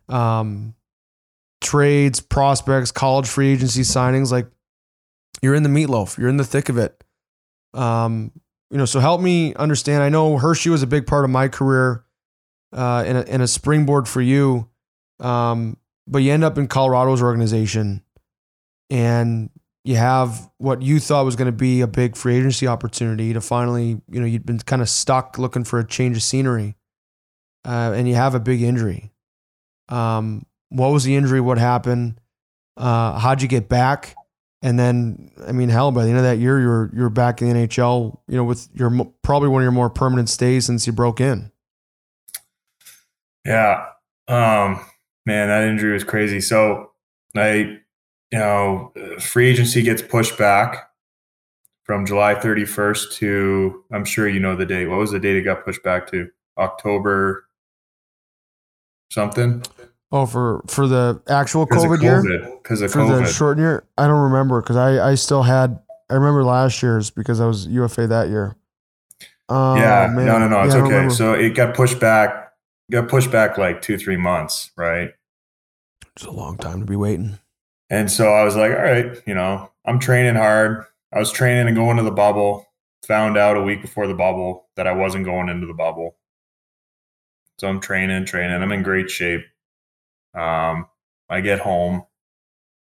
[0.10, 0.76] Um,
[1.62, 4.32] trades, prospects, college free agency signings.
[4.32, 4.48] Like
[5.42, 6.18] you're in the meatloaf.
[6.18, 7.02] You're in the thick of it.
[7.74, 8.32] Um,
[8.70, 10.04] you know, so help me understand.
[10.04, 12.04] I know Hershey was a big part of my career
[12.74, 14.68] uh, and, a, and a springboard for you.
[15.20, 18.04] Um, but you end up in Colorado's organization
[18.90, 19.50] and
[19.84, 23.42] you have what you thought was going to be a big free agency opportunity to
[23.42, 26.76] finally, you know, you'd been kind of stuck looking for a change of scenery
[27.66, 29.12] uh, and you have a big injury.
[29.90, 31.42] Um, what was the injury?
[31.42, 32.20] What happened?
[32.78, 34.16] Uh, how'd you get back?
[34.62, 37.50] And then, I mean, hell, by the end of that year, you're you're back in
[37.50, 38.18] the NHL.
[38.30, 38.90] You know, with your
[39.22, 41.52] probably one of your more permanent stays since you broke in.
[43.46, 43.88] Yeah,
[44.30, 44.80] um,
[45.26, 46.40] man, that injury was crazy.
[46.40, 46.92] So
[47.36, 47.80] I,
[48.34, 50.90] you know, free agency gets pushed back
[51.84, 54.88] from July 31st to I'm sure you know the date.
[54.88, 56.30] What was the date it got pushed back to?
[56.58, 57.48] October
[59.12, 59.62] something.
[60.12, 62.58] Oh, for for the actual COVID, COVID, year?
[62.62, 63.26] Because of for COVID.
[63.26, 67.12] the short year, I don't remember because I I still had I remember last year's
[67.12, 68.56] because I was UFA that year.
[69.48, 70.26] Uh, yeah, man.
[70.26, 71.10] no, no, no, it's yeah, okay.
[71.10, 72.54] So it got pushed back
[72.92, 75.12] got pushed back like two, three months, right?
[76.16, 77.38] It's a long time to be waiting.
[77.90, 80.86] And so I was like, all right, you know, I'm training hard.
[81.14, 82.68] I was training and going to the bubble.
[83.08, 86.16] Found out a week before the bubble that I wasn't going into the bubble.
[87.60, 88.62] So I'm training, training.
[88.62, 89.42] I'm in great shape.
[90.34, 90.88] Um,
[91.30, 92.06] I get home,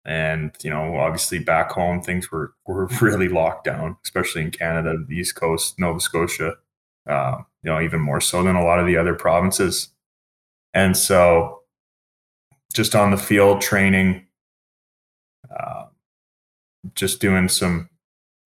[0.04, 4.96] and you know, obviously back home things were were really locked down, especially in Canada,
[5.06, 6.54] the East Coast, Nova Scotia.
[7.06, 9.88] Uh, you know, even more so than a lot of the other provinces.
[10.74, 11.60] And so,
[12.74, 14.25] just on the field training,
[16.94, 17.88] just doing some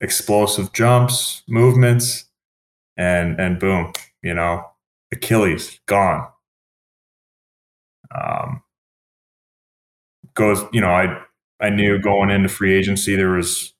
[0.00, 2.24] explosive jumps, movements,
[2.96, 4.64] and and boom, you know,
[5.12, 6.28] Achilles gone.
[8.14, 8.62] Um,
[10.34, 11.20] goes, you know, I
[11.60, 13.74] I knew going into free agency there was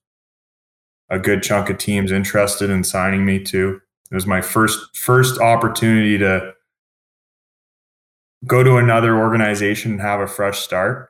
[1.09, 3.81] a good chunk of teams interested in signing me too.
[4.11, 6.55] It was my first first opportunity to
[8.46, 11.10] go to another organization and have a fresh start.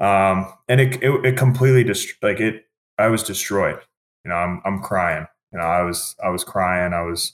[0.00, 2.64] Um, and it, it, it completely dest- like it.
[2.98, 3.78] I was destroyed.
[4.24, 5.26] You know, I'm I'm crying.
[5.52, 6.92] You know, I was I was crying.
[6.92, 7.32] I was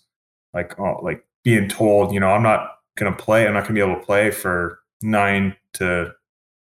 [0.54, 3.46] like oh, like being told, you know, I'm not gonna play.
[3.46, 6.12] I'm not gonna be able to play for nine to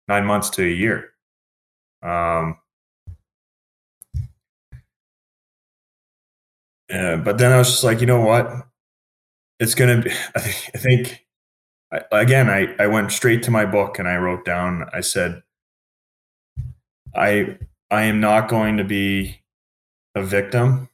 [0.07, 1.11] nine months to a year.
[2.03, 2.57] Um,
[6.91, 8.51] Uh, but then I was just like, you know what?
[9.59, 10.11] It's gonna be.
[10.35, 10.39] I.
[10.75, 11.25] I think
[11.93, 14.89] I, again, I I went straight to my book and I wrote down.
[14.93, 15.43] I said,
[17.15, 17.57] I
[17.91, 19.41] I am not going to be
[20.15, 20.89] a victim.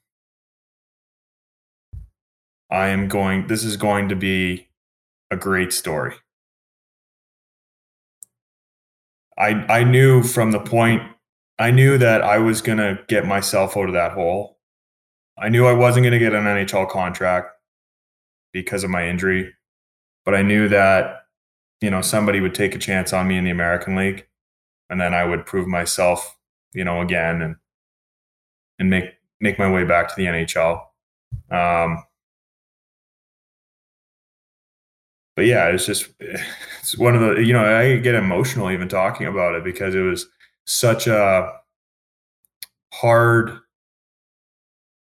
[2.71, 3.47] I am going.
[3.47, 4.69] This is going to be
[5.31, 6.15] a great story.
[9.37, 11.03] I I knew from the point
[11.59, 14.57] I knew that I was gonna get myself out of that hole
[15.39, 17.51] I knew I wasn't going to get an NHL contract
[18.53, 19.53] because of my injury,
[20.25, 21.25] but I knew that
[21.81, 24.27] you know somebody would take a chance on me in the American League,
[24.89, 26.37] and then I would prove myself,
[26.73, 27.55] you know, again and
[28.79, 29.05] and make
[29.39, 30.85] make my way back to the NHL.
[31.51, 32.03] Um,
[35.35, 39.27] but yeah, it's just it's one of the you know I get emotional even talking
[39.27, 40.27] about it because it was
[40.65, 41.53] such a
[42.93, 43.59] hard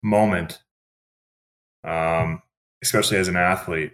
[0.04, 0.60] moment,
[1.84, 2.42] um,
[2.82, 3.94] especially as an athlete.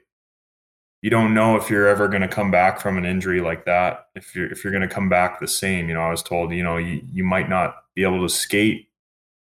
[1.01, 4.07] You don't know if you're ever going to come back from an injury like that.
[4.15, 6.51] If you're if you're going to come back the same, you know, I was told,
[6.51, 8.89] you know, you, you might not be able to skate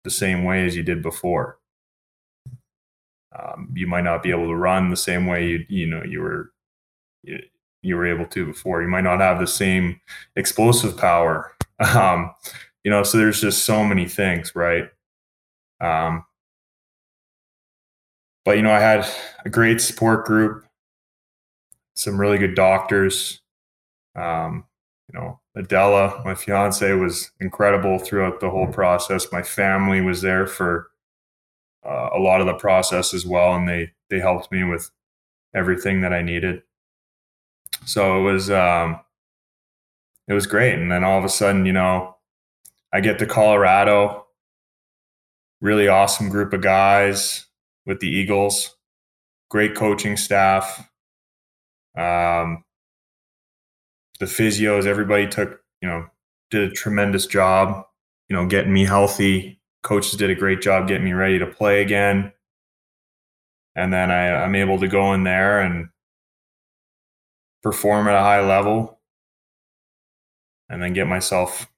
[0.03, 1.59] the same way as you did before.
[3.37, 6.21] Um, you might not be able to run the same way you you know you
[6.21, 6.51] were
[7.23, 7.39] you,
[7.81, 8.81] you were able to before.
[8.81, 10.01] You might not have the same
[10.35, 11.53] explosive power.
[11.79, 12.33] Um,
[12.83, 14.89] you know, so there's just so many things, right?
[15.79, 16.25] Um,
[18.45, 19.05] but you know, I had
[19.45, 20.65] a great support group,
[21.97, 23.41] some really good doctors.
[24.15, 24.65] Um,
[25.11, 29.31] you know, Adela, my fiance, was incredible throughout the whole process.
[29.31, 30.89] My family was there for
[31.85, 34.91] uh, a lot of the process as well, and they they helped me with
[35.55, 36.63] everything that I needed.
[37.85, 38.99] So it was um,
[40.27, 40.75] it was great.
[40.75, 42.17] And then all of a sudden, you know,
[42.93, 44.27] I get to Colorado,
[45.61, 47.45] really awesome group of guys
[47.85, 48.75] with the Eagles.
[49.49, 50.89] Great coaching staff.
[51.97, 52.63] Um,
[54.19, 56.05] the physios, everybody took, you know,
[56.49, 57.85] did a tremendous job,
[58.29, 59.59] you know, getting me healthy.
[59.83, 62.31] Coaches did a great job getting me ready to play again.
[63.75, 65.89] And then I, I'm able to go in there and
[67.61, 68.99] perform at a high level
[70.69, 71.69] and then get myself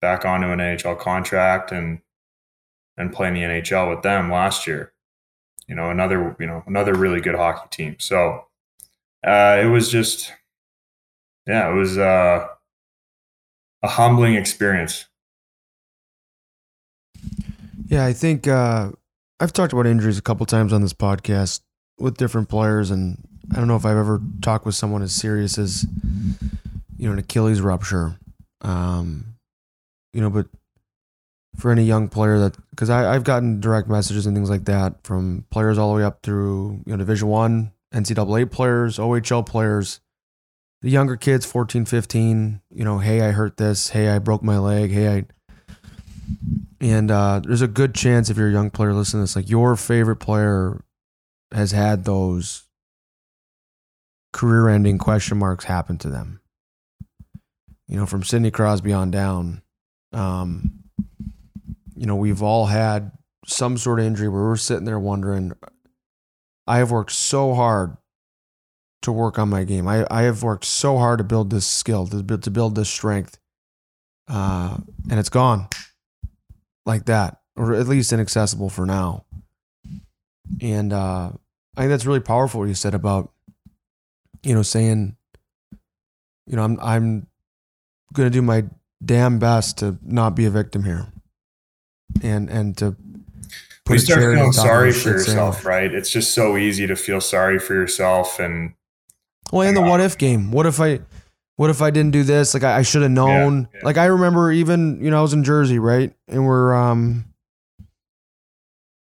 [0.00, 2.00] back onto an NHL contract and
[2.96, 4.92] and play in the NHL with them last year
[5.70, 7.96] you know, another, you know, another really good hockey team.
[8.00, 8.46] So
[9.26, 10.32] uh, it was just,
[11.46, 12.46] yeah, it was uh,
[13.82, 15.06] a humbling experience.
[17.88, 18.92] Yeah, I think uh,
[19.40, 21.60] I've talked about injuries a couple times on this podcast
[21.98, 23.18] with different players, and
[23.52, 25.86] I don't know if I've ever talked with someone as serious as
[26.96, 28.16] you know an Achilles rupture.
[28.62, 29.34] Um,
[30.12, 30.46] you know, but
[31.56, 35.44] for any young player that because I've gotten direct messages and things like that from
[35.50, 40.00] players all the way up through you know Division One, NCAA players, OHL players,
[40.82, 44.58] the younger kids, 14, 15, you know, hey, I hurt this, hey, I broke my
[44.58, 45.24] leg, hey, I
[46.80, 49.50] and uh, there's a good chance if you're a young player listening to this, like
[49.50, 50.82] your favorite player
[51.52, 52.64] has had those
[54.32, 56.40] career-ending question marks happen to them.
[57.86, 59.62] You know, from Sidney Crosby on down.
[60.12, 60.84] Um,
[61.94, 63.12] you know, we've all had
[63.46, 65.52] some sort of injury where we're sitting there wondering,
[66.70, 67.96] I have worked so hard
[69.02, 69.88] to work on my game.
[69.88, 72.88] I, I have worked so hard to build this skill, to build, to build this
[72.88, 73.40] strength.
[74.28, 74.76] Uh,
[75.10, 75.66] and it's gone
[76.86, 79.24] like that, or at least inaccessible for now.
[80.60, 81.32] And uh,
[81.76, 83.32] I think that's really powerful what you said about,
[84.44, 85.16] you know, saying,
[86.46, 87.26] you know, I'm I'm
[88.12, 88.66] gonna do my
[89.04, 91.08] damn best to not be a victim here.
[92.22, 92.94] And and to
[93.90, 95.64] we a start feeling on top of sorry for yourself, sandwich.
[95.64, 95.94] right?
[95.94, 98.74] It's just so easy to feel sorry for yourself, and
[99.52, 101.00] Well, in the what if game, what if I,
[101.56, 102.54] what if I didn't do this?
[102.54, 103.68] Like I, I should have known.
[103.74, 103.80] yeah.
[103.84, 107.24] Like I remember even you know I was in Jersey, right, and we're um,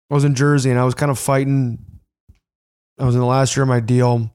[0.09, 1.79] I was in Jersey and I was kind of fighting.
[2.99, 4.31] I was in the last year of my deal.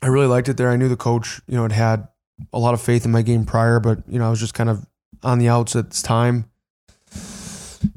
[0.00, 0.70] I really liked it there.
[0.70, 2.08] I knew the coach, you know, had had
[2.52, 4.68] a lot of faith in my game prior, but you know I was just kind
[4.70, 4.86] of
[5.22, 6.50] on the outs at this time.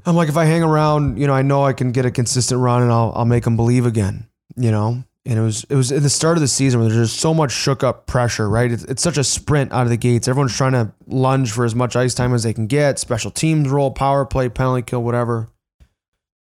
[0.05, 2.59] I'm like, if I hang around, you know, I know I can get a consistent
[2.61, 5.03] run and I'll I'll make them believe again, you know.
[5.27, 7.33] And it was it was at the start of the season where there's just so
[7.33, 8.71] much shook up pressure, right?
[8.71, 10.27] It's, it's such a sprint out of the gates.
[10.27, 12.99] Everyone's trying to lunge for as much ice time as they can get.
[12.99, 15.49] Special teams role, power play, penalty kill, whatever.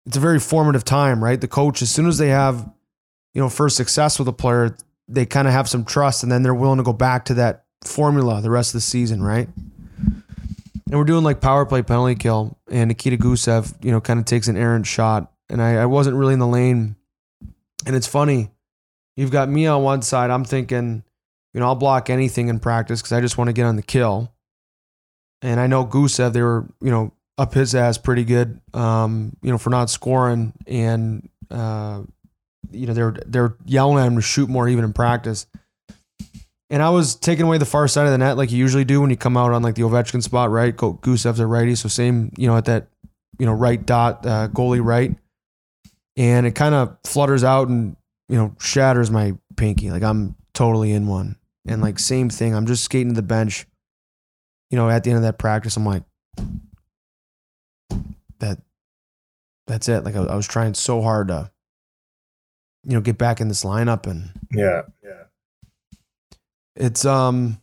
[0.08, 1.40] It's a very formative time, right?
[1.40, 2.68] The coach, as soon as they have,
[3.36, 4.76] you know, first success with a player,
[5.08, 7.66] they kind of have some trust, and then they're willing to go back to that
[7.84, 9.48] formula the rest of the season, right?
[10.92, 14.26] And we're doing like power play penalty kill, and Nikita Gusev, you know, kind of
[14.26, 16.96] takes an errant shot, and I, I wasn't really in the lane.
[17.86, 18.52] And it's funny,
[19.16, 20.30] you've got me on one side.
[20.30, 21.04] I'm thinking,
[21.54, 23.82] you know, I'll block anything in practice because I just want to get on the
[23.82, 24.32] kill.
[25.42, 29.52] And I know Gusev, they were, you know, up his ass pretty good, um, you
[29.52, 32.04] know, for not scoring, and uh,
[32.72, 35.48] you know, they're they're yelling at him to shoot more even in practice.
[36.72, 39.02] And I was taking away the far side of the net like you usually do
[39.02, 40.76] when you come out on like the Ovechkin spot, right?
[40.76, 42.88] Go Gusev's a righty, so same, you know, at that,
[43.38, 45.14] you know, right dot, uh, goalie right,
[46.16, 47.98] and it kind of flutters out and
[48.30, 49.92] you know shatters my pinky.
[49.92, 51.36] Like I'm totally in one,
[51.68, 52.56] and like same thing.
[52.56, 53.68] I'm just skating to the bench.
[54.70, 56.04] You know, at the end of that practice, I'm like,
[58.40, 58.60] that,
[59.68, 60.06] that's it.
[60.06, 61.52] Like I, I was trying so hard to,
[62.86, 65.24] you know, get back in this lineup and yeah, yeah,
[66.76, 67.62] it's um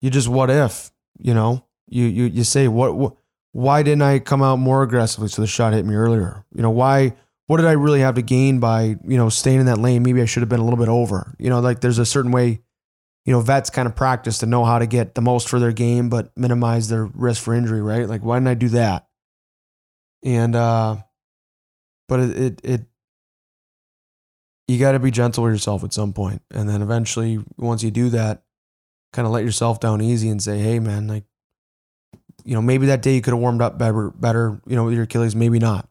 [0.00, 1.64] you just what if you know?
[1.88, 3.14] You you you say what, what
[3.52, 6.44] why didn't i come out more aggressively so the shot hit me earlier?
[6.54, 7.14] You know why
[7.46, 10.02] what did i really have to gain by you know staying in that lane?
[10.02, 11.34] Maybe i should have been a little bit over.
[11.38, 12.60] You know like there's a certain way
[13.24, 15.72] you know vets kind of practice to know how to get the most for their
[15.72, 18.08] game but minimize their risk for injury right?
[18.08, 19.06] Like why didn't i do that?
[20.24, 20.96] And uh
[22.08, 22.86] but it it, it
[24.68, 27.90] you got to be gentle with yourself at some point and then eventually once you
[27.90, 28.42] do that
[29.12, 31.24] kind of let yourself down easy and say hey man like
[32.44, 34.94] you know maybe that day you could have warmed up better better you know with
[34.94, 35.88] your achilles maybe not.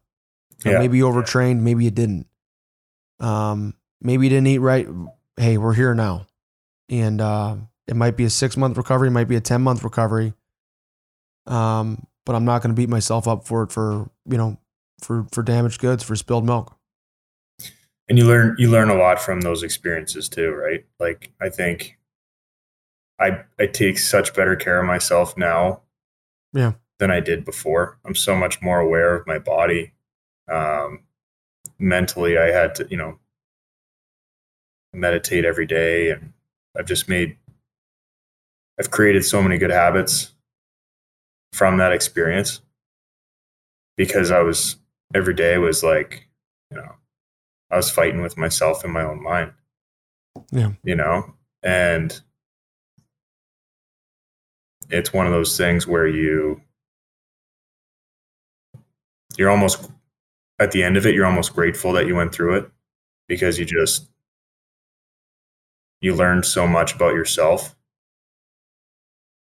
[0.65, 2.27] Or maybe you overtrained maybe you didn't.
[3.19, 4.87] Um maybe you didn't eat right
[5.37, 6.27] hey we're here now.
[6.89, 7.57] And uh
[7.87, 10.33] it might be a six month recovery it might be a 10 month recovery
[11.45, 14.57] um but i'm not going to beat myself up for it for you know
[15.01, 16.75] for for damaged goods for spilled milk
[18.07, 20.85] and you learn you learn a lot from those experiences too, right?
[20.99, 21.97] Like I think
[23.19, 25.81] I I take such better care of myself now,
[26.53, 26.73] Yeah.
[26.99, 27.97] than I did before.
[28.05, 29.93] I'm so much more aware of my body.
[30.47, 31.03] Um,
[31.79, 33.19] mentally, I had to you know
[34.93, 36.33] meditate every day, and
[36.77, 37.37] I've just made
[38.79, 40.33] I've created so many good habits
[41.53, 42.61] from that experience
[43.95, 44.75] because I was
[45.13, 46.27] every day was like
[46.69, 46.95] you know
[47.71, 49.51] I was fighting with myself in my own mind.
[50.51, 50.71] Yeah.
[50.83, 52.19] You know, and
[54.89, 56.61] it's one of those things where you
[59.37, 59.89] you're almost
[60.59, 62.69] at the end of it you're almost grateful that you went through it
[63.27, 64.07] because you just
[66.01, 67.75] you learned so much about yourself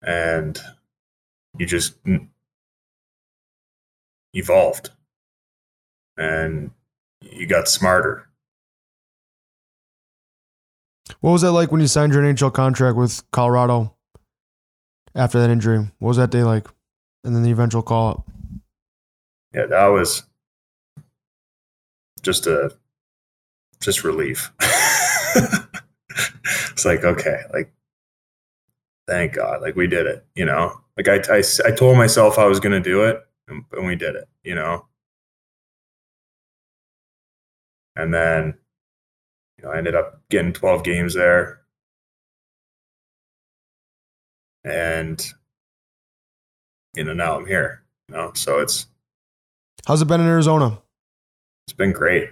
[0.02, 0.58] and
[1.58, 1.94] you just
[4.32, 4.90] evolved
[6.16, 6.70] and
[7.20, 8.24] you got smarter
[11.20, 13.94] What was that like when you signed your NHL contract with Colorado
[15.14, 15.78] after that injury?
[15.98, 16.66] What was that day like?
[17.24, 18.24] And then the eventual call up.
[19.54, 20.22] yeah that was
[22.22, 22.72] just a
[23.80, 24.50] just relief
[26.70, 27.72] it's like okay like
[29.06, 32.44] thank god like we did it you know like i i, I told myself i
[32.46, 34.84] was going to do it and, and we did it you know
[37.98, 38.54] and then
[39.58, 41.60] you know i ended up getting 12 games there
[44.64, 45.32] and
[46.94, 48.86] you know now i'm here you know so it's
[49.86, 50.82] How's it been in Arizona?
[51.66, 52.28] it's been great.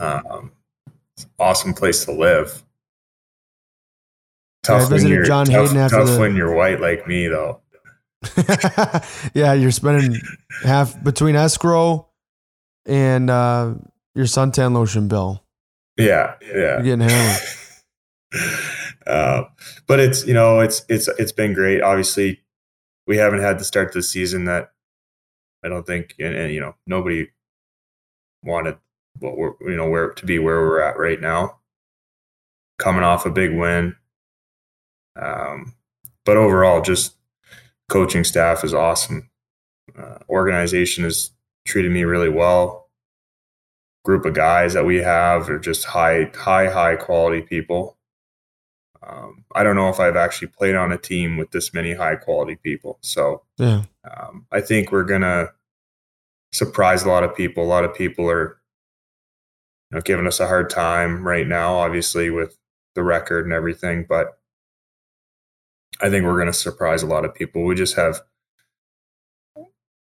[0.00, 0.50] Um,
[1.38, 2.64] awesome place to live.
[4.68, 6.80] Yeah, I Tough when visited you're John tough, Hayden after tough the- when you're white
[6.80, 7.60] like me though.
[9.34, 10.20] yeah, you're spending
[10.64, 12.08] half between escrow
[12.86, 13.74] and uh,
[14.14, 15.44] your suntan lotion bill.
[15.96, 16.80] Yeah, yeah.
[16.80, 17.42] You're getting hammered.
[19.06, 19.42] uh,
[19.86, 21.82] but it's you know it's it's it's been great.
[21.82, 22.40] Obviously,
[23.06, 24.72] we haven't had the start to the season that
[25.64, 27.28] I don't think and, and you know nobody
[28.44, 28.76] wanted
[29.18, 31.58] what we're you know where to be where we're at right now.
[32.78, 33.96] Coming off a big win,
[35.20, 35.74] um,
[36.24, 37.16] but overall, just
[37.88, 39.30] coaching staff is awesome.
[39.98, 41.30] Uh, organization has
[41.66, 42.87] treated me really well.
[44.08, 47.98] Group of guys that we have are just high, high, high quality people.
[49.02, 52.16] Um, I don't know if I've actually played on a team with this many high
[52.16, 52.96] quality people.
[53.02, 53.82] So Yeah.
[54.10, 55.52] um, I think we're gonna
[56.52, 57.62] surprise a lot of people.
[57.62, 58.58] A lot of people are,
[59.90, 62.56] you know, giving us a hard time right now, obviously with
[62.94, 64.06] the record and everything.
[64.08, 64.38] But
[66.00, 67.62] I think we're gonna surprise a lot of people.
[67.66, 68.22] We just have,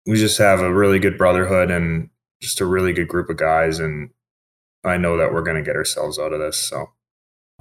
[0.06, 2.10] we just have a really good brotherhood and
[2.42, 4.10] just a really good group of guys, and
[4.84, 6.58] I know that we're gonna get ourselves out of this.
[6.58, 6.90] So.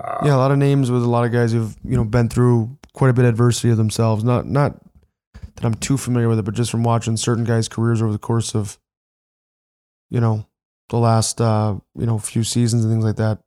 [0.02, 2.28] Uh, Yeah, a lot of names with a lot of guys who've you know been
[2.28, 4.22] through quite a bit of adversity of themselves.
[4.24, 4.78] Not not
[5.54, 8.18] that I'm too familiar with it, but just from watching certain guys' careers over the
[8.18, 8.78] course of
[10.10, 10.46] you know
[10.90, 13.38] the last uh, you know few seasons and things like that.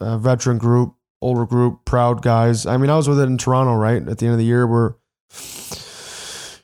[0.00, 2.66] Veteran group, older group, proud guys.
[2.66, 4.66] I mean, I was with it in Toronto, right at the end of the year,
[4.66, 4.94] we're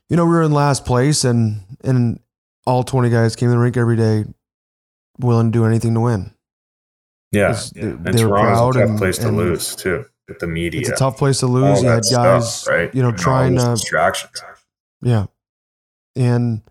[0.09, 2.21] you know we were in last place, and and
[2.67, 4.25] all 20 guys came to the rink every day,
[5.19, 6.33] willing to do anything to win.
[7.33, 7.83] Yeah, It's- yeah.
[7.85, 10.81] and they Toronto's a tough and- place to lose too with the media.
[10.81, 11.83] It's a tough place to all lose.
[11.83, 12.95] You had stuff, guys, right?
[12.95, 14.43] you know, And trying to distractions.
[15.03, 15.27] Yeah.
[16.17, 16.63] And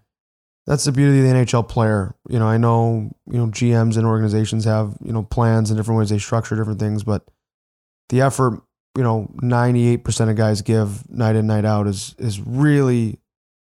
[0.67, 2.13] that's the beauty of the NHL player.
[2.29, 5.97] You know, I know, you know, GMs and organizations have, you know, plans and different
[5.97, 7.25] ways they structure different things, but
[8.09, 8.61] the effort,
[8.97, 13.19] you know, 98% of guys give night in, night out is is really,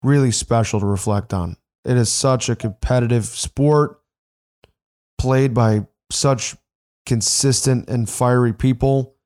[0.03, 1.57] really special to reflect on.
[1.85, 4.01] It is such a competitive sport
[5.18, 6.57] played by such
[7.07, 9.16] consistent and fiery people.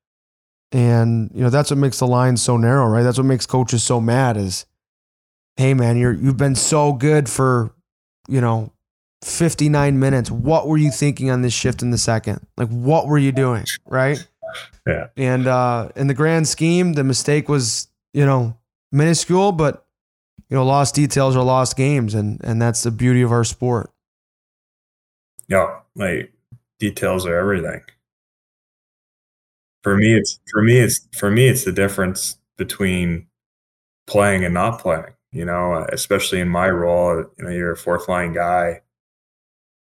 [0.73, 3.03] And, you know, that's what makes the line so narrow, right?
[3.03, 4.67] That's what makes coaches so mad is
[5.57, 7.75] hey man, you're you've been so good for,
[8.29, 8.73] you know,
[9.23, 10.31] 59 minutes.
[10.31, 12.47] What were you thinking on this shift in the second?
[12.57, 13.65] Like what were you doing?
[13.85, 14.25] Right?
[14.87, 15.09] Yeah.
[15.17, 18.57] And uh in the grand scheme, the mistake was, you know,
[18.93, 19.85] minuscule, but
[20.49, 23.91] you know, lost details are lost games and and that's the beauty of our sport.
[25.49, 26.33] Yeah, like
[26.79, 27.83] details are everything.
[29.83, 33.27] For me, it's for me, it's for me, it's the difference between
[34.07, 35.15] playing and not playing.
[35.33, 38.83] You know, especially in my role, you know, you're a fourth line guy,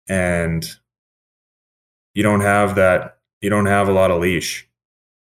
[0.10, 0.70] and
[2.14, 3.18] you don't have that.
[3.41, 4.68] You don't have a lot of leash.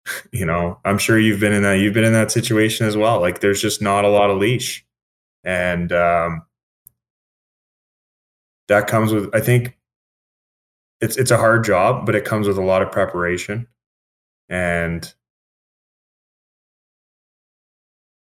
[0.31, 1.79] You know, I'm sure you've been in that.
[1.79, 3.19] You've been in that situation as well.
[3.19, 4.84] Like, there's just not a lot of leash,
[5.45, 6.43] and um,
[8.67, 9.29] that comes with.
[9.33, 9.77] I think
[11.01, 13.67] it's it's a hard job, but it comes with a lot of preparation,
[14.49, 15.13] and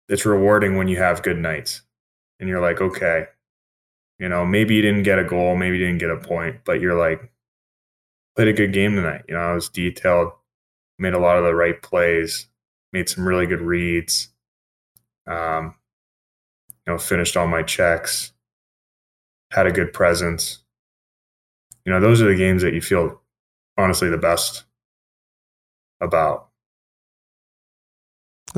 [0.09, 1.83] it's rewarding when you have good nights,
[2.41, 3.27] and you're like, okay,
[4.19, 6.81] you know, maybe you didn't get a goal, maybe you didn't get a point, but
[6.81, 7.33] you're like,
[8.37, 9.25] played a good game tonight.
[9.29, 10.33] You know, I was detailed,
[10.99, 12.47] made a lot of the right plays,
[12.93, 14.29] made some really good reads.
[15.27, 15.75] Um,
[16.87, 18.33] you know, finished all my checks,
[19.51, 20.61] had a good presence
[21.85, 23.21] you know, those are the games that you feel
[23.79, 24.65] honestly the best
[26.01, 26.49] about.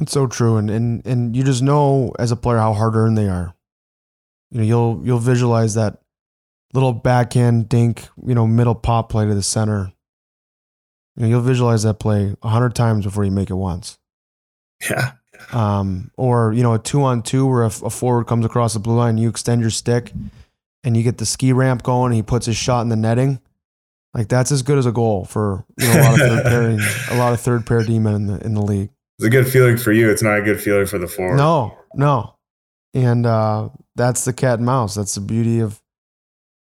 [0.00, 3.16] It's so true, and and and you just know as a player how hard earned
[3.18, 3.54] they are.
[4.50, 6.00] You know, you'll you'll visualize that
[6.72, 9.92] little backhand dink, you know, middle pop play to the center.
[11.16, 13.98] You know, you'll visualize that play a hundred times before you make it once.
[14.90, 15.12] Yeah.
[15.52, 18.80] Um, or you know, a two on two where a, a forward comes across the
[18.80, 20.12] blue line, you extend your stick,
[20.84, 22.12] and you get the ski ramp going.
[22.12, 23.40] And he puts his shot in the netting.
[24.14, 26.80] Like that's as good as a goal for you know, a lot of third pairing,
[27.10, 28.90] a lot of third pair D men in the in the league.
[29.18, 30.10] It's a good feeling for you.
[30.10, 31.36] It's not a good feeling for the forward.
[31.36, 32.34] No, no.
[32.94, 34.94] And uh, that's the cat and mouse.
[34.94, 35.80] That's the beauty of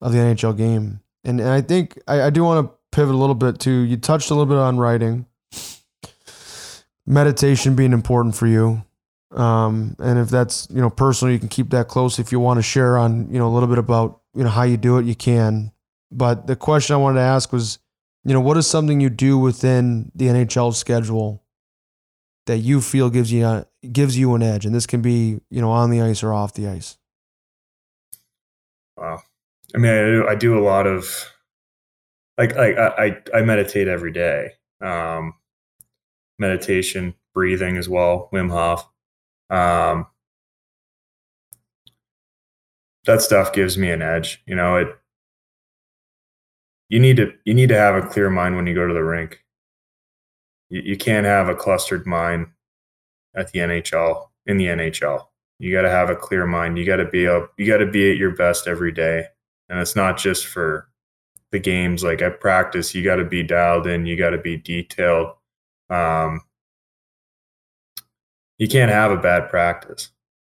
[0.02, 1.02] of the NHL game.
[1.24, 3.98] And and I think I, I do want to pivot a little bit to you
[3.98, 5.26] touched a little bit on writing,
[7.10, 8.86] meditation being important for you.
[9.32, 12.20] Um, and if that's you know personal, you can keep that close.
[12.20, 14.64] If you want to share on you know a little bit about you know how
[14.64, 15.72] you do it, you can.
[16.12, 17.78] But the question I wanted to ask was,
[18.24, 21.44] you know, what is something you do within the NHL schedule
[22.48, 25.62] that you feel gives you a, gives you an edge, and this can be you
[25.62, 26.98] know on the ice or off the ice.
[28.98, 29.22] Wow.
[29.76, 31.06] I mean, I do, I do a lot of
[32.38, 34.54] like like I I meditate every day.
[34.82, 35.36] Um,
[36.40, 38.88] meditation, breathing as well, Wim Hof.
[39.50, 40.08] Um,
[43.06, 44.42] that stuff gives me an edge.
[44.46, 44.96] You know, it
[46.90, 49.04] you need to you need to have a clear mind when you go to the
[49.04, 49.44] rink.
[50.70, 52.48] You, you can't have a clustered mind
[53.36, 55.28] at the NHL in the NHL.
[55.60, 56.78] You got to have a clear mind.
[56.78, 57.54] You got to be up.
[57.58, 59.26] You got to be at your best every day,
[59.70, 60.90] and it's not just for
[61.52, 62.04] the games.
[62.04, 64.06] Like at practice, you got to be dialed in.
[64.06, 65.34] You got to be detailed.
[65.90, 66.42] Um,
[68.58, 70.10] you can't have a bad practice.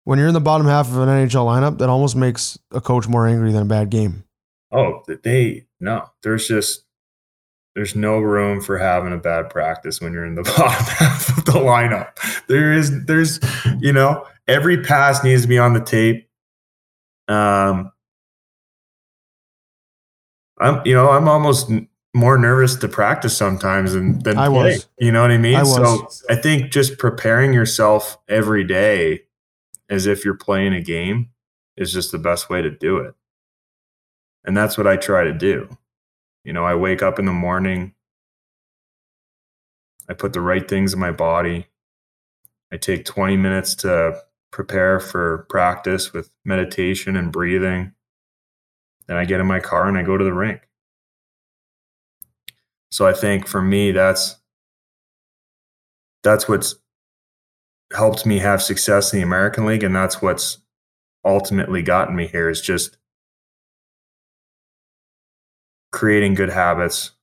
[0.03, 3.07] When you're in the bottom half of an NHL lineup, that almost makes a coach
[3.07, 4.25] more angry than a bad game.
[4.71, 6.09] Oh, they no.
[6.23, 6.83] There's just
[7.75, 11.45] there's no room for having a bad practice when you're in the bottom half of
[11.45, 12.11] the lineup.
[12.47, 13.39] There is there's
[13.79, 16.27] you know every pass needs to be on the tape.
[17.29, 17.91] Um,
[20.59, 21.71] I'm you know I'm almost
[22.13, 24.73] more nervous to practice sometimes than than I play.
[24.73, 24.87] was.
[24.99, 25.55] You know what I mean?
[25.55, 26.33] I So.
[26.33, 29.23] I think just preparing yourself every day
[29.89, 31.29] as if you're playing a game
[31.75, 33.15] is just the best way to do it.
[34.45, 35.69] And that's what I try to do.
[36.43, 37.93] You know, I wake up in the morning,
[40.09, 41.67] I put the right things in my body.
[42.71, 47.93] I take 20 minutes to prepare for practice with meditation and breathing.
[49.07, 50.61] Then I get in my car and I go to the rink.
[52.93, 54.35] So I think for me that's
[56.21, 56.75] that's what's
[57.91, 60.59] helped me have success in the American League and that's what's
[61.25, 62.97] ultimately gotten me here is just
[65.91, 67.13] creating good habits,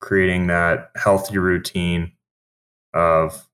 [0.00, 2.12] creating that healthy routine
[2.94, 3.46] of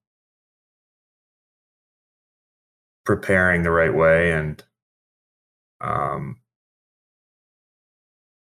[3.03, 4.63] preparing the right way and
[5.81, 6.37] um,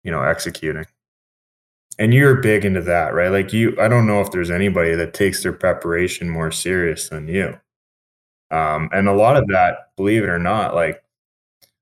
[0.05, 0.85] you know executing
[1.99, 5.15] and you're big into that right like you i don't know if there's anybody that
[5.15, 7.59] takes their preparation more serious than you
[8.51, 11.03] um, and a lot of that believe it or not like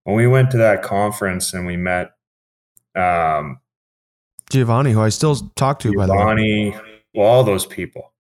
[0.05, 2.15] when we went to that conference and we met
[2.95, 3.59] um,
[4.51, 6.19] Giovanni, who I still talk to, by the way.
[6.19, 6.77] Giovanni,
[7.15, 8.13] well, all those people.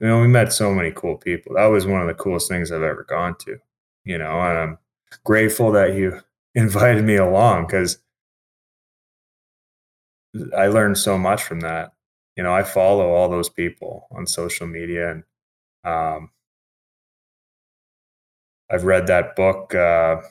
[0.00, 1.54] You know, we met so many cool people.
[1.54, 3.58] That was one of the coolest things I've ever gone to.
[4.04, 4.78] You know, and I'm
[5.24, 6.20] grateful that you
[6.54, 7.98] invited me along because
[10.56, 11.92] I learned so much from that.
[12.36, 15.24] You know, I follow all those people on social media, and
[15.84, 16.30] um,
[18.70, 20.22] I've read that book, uh,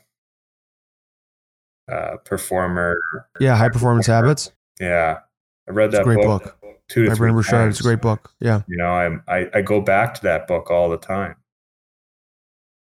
[1.91, 2.97] uh, Performer.
[3.39, 4.51] Yeah, High Performance Habits.
[4.79, 5.19] Yeah,
[5.67, 6.79] I read It's a that great book, book.
[6.89, 7.31] two to By three.
[7.69, 8.31] It's a great book.
[8.39, 8.61] Yeah.
[8.67, 11.35] you know I'm, I, I go back to that book all the time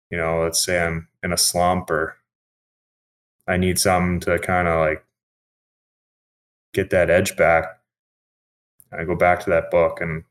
[0.09, 2.17] you know let's say i'm in a slump or
[3.47, 5.05] i need something to kind of like
[6.73, 7.79] get that edge back
[8.91, 10.23] i go back to that book and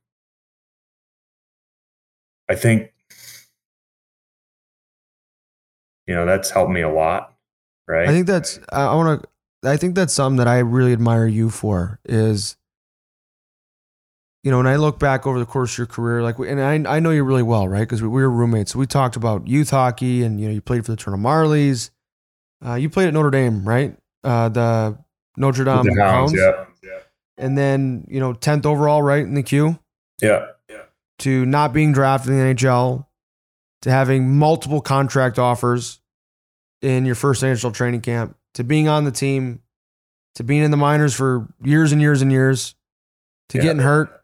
[2.49, 2.93] i think
[6.07, 7.30] you know that's helped me a lot
[7.91, 8.09] right?
[8.09, 11.51] I think that's I want to I think that's something that I really admire you
[11.51, 12.57] for is
[14.43, 16.97] you know when I look back over the course of your career like and I
[16.97, 17.80] I know you really well right?
[17.80, 18.72] Because we, we were roommates.
[18.72, 21.91] So we talked about youth hockey and you know you played for the Toronto Marlies.
[22.64, 23.97] Uh, you played at Notre Dame right?
[24.22, 24.99] Uh, the
[25.41, 26.99] Notre Dame hounds, Hounds yeah
[27.38, 29.78] and then you know 10th overall right in the queue?
[30.20, 30.47] Yeah.
[30.68, 30.82] Yeah.
[31.20, 33.07] to not being drafted in the NHL
[33.82, 36.01] to having multiple contract offers
[36.82, 39.62] in your first NHL training camp to being on the team
[40.34, 42.74] to being in the minors for years and years and years
[43.49, 43.64] to Yeah.
[43.64, 44.20] getting hurt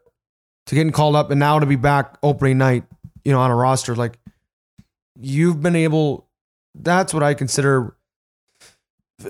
[0.67, 2.83] to getting called up and now to be back opening night
[3.25, 3.95] you know on a roster.
[3.95, 4.19] Like
[5.19, 6.27] you've been able
[6.75, 7.95] that's what I consider
[9.25, 9.29] uh,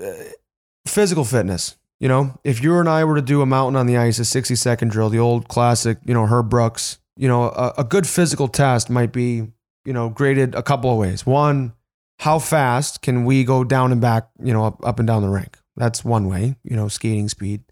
[0.86, 3.96] physical fitness you know if you and I were to do a mountain on the
[3.96, 7.74] ice a 60 second drill the old classic you know Herb Brooks you know a,
[7.78, 9.48] a good physical test might be
[9.84, 11.72] you know graded a couple of ways one
[12.20, 15.28] how fast can we go down and back, you know, up, up and down the
[15.28, 15.58] rink?
[15.76, 17.62] That's one way, you know, skating speed.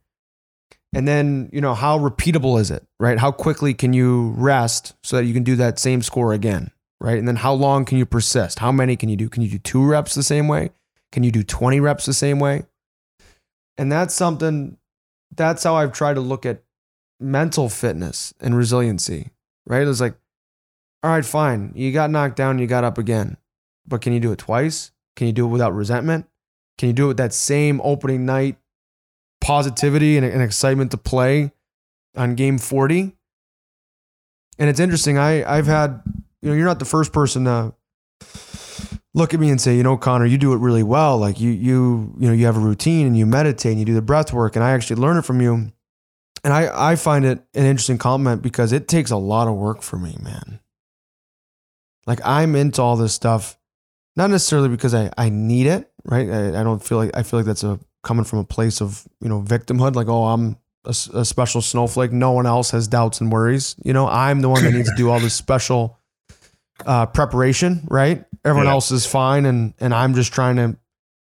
[0.92, 3.18] And then, you know, how repeatable is it, right?
[3.18, 6.70] How quickly can you rest so that you can do that same score again,
[7.00, 7.18] right?
[7.18, 8.60] And then how long can you persist?
[8.60, 9.28] How many can you do?
[9.28, 10.70] Can you do two reps the same way?
[11.10, 12.64] Can you do 20 reps the same way?
[13.78, 14.76] And that's something,
[15.34, 16.62] that's how I've tried to look at
[17.20, 19.30] mental fitness and resiliency,
[19.66, 19.86] right?
[19.86, 20.16] It's like,
[21.02, 21.72] all right, fine.
[21.74, 23.36] You got knocked down, you got up again
[23.86, 24.90] but can you do it twice?
[25.14, 26.26] Can you do it without resentment?
[26.78, 28.56] Can you do it with that same opening night
[29.40, 31.52] positivity and, and excitement to play
[32.16, 33.14] on game 40?
[34.58, 35.18] And it's interesting.
[35.18, 36.02] I, I've had,
[36.42, 37.74] you know, you're not the first person to
[39.16, 41.16] look at me and say, you know, Connor, you do it really well.
[41.18, 43.94] Like you, you, you know, you have a routine and you meditate and you do
[43.94, 45.72] the breath work, and I actually learn it from you.
[46.44, 49.82] And I, I find it an interesting compliment because it takes a lot of work
[49.82, 50.60] for me, man.
[52.06, 53.58] Like I'm into all this stuff,
[54.14, 56.30] not necessarily because I, I need it, right?
[56.30, 59.08] I, I don't feel like I feel like that's a coming from a place of
[59.20, 59.96] you know victimhood.
[59.96, 62.12] Like, oh, I'm a, a special snowflake.
[62.12, 63.74] No one else has doubts and worries.
[63.82, 65.98] You know, I'm the one that needs to do all this special
[66.84, 68.24] uh, preparation, right?
[68.46, 68.72] Everyone yeah.
[68.72, 70.76] else is fine, and and I'm just trying to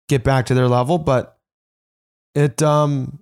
[0.07, 0.97] get back to their level.
[0.97, 1.38] But
[2.34, 3.22] it um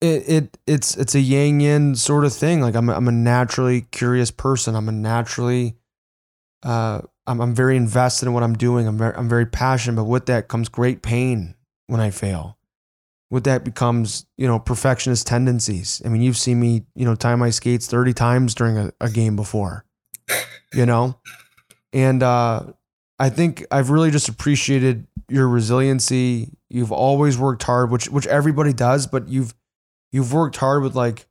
[0.00, 2.60] it it it's it's a yang yin sort of thing.
[2.60, 4.74] Like I'm a, I'm a naturally curious person.
[4.74, 5.76] I'm a naturally
[6.62, 8.86] uh I'm I'm very invested in what I'm doing.
[8.86, 11.54] I'm very I'm very passionate, but with that comes great pain
[11.86, 12.56] when I fail.
[13.30, 16.02] With that becomes, you know, perfectionist tendencies.
[16.04, 19.08] I mean, you've seen me, you know, tie my skates 30 times during a, a
[19.08, 19.84] game before.
[20.72, 21.18] You know?
[21.92, 22.72] And uh
[23.18, 26.56] I think I've really just appreciated your resiliency.
[26.70, 29.54] You've always worked hard, which which everybody does, but you've
[30.10, 31.26] you've worked hard with like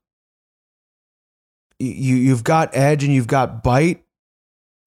[1.79, 4.03] you you've got edge and you've got bite,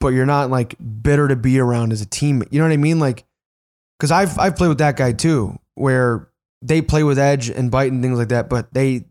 [0.01, 2.49] but you're not like bitter to be around as a teammate.
[2.53, 2.99] You know what I mean?
[2.99, 3.25] Like,
[3.99, 6.29] because I've I've played with that guy too, where
[6.61, 9.07] they play with edge and bite and things like that, but they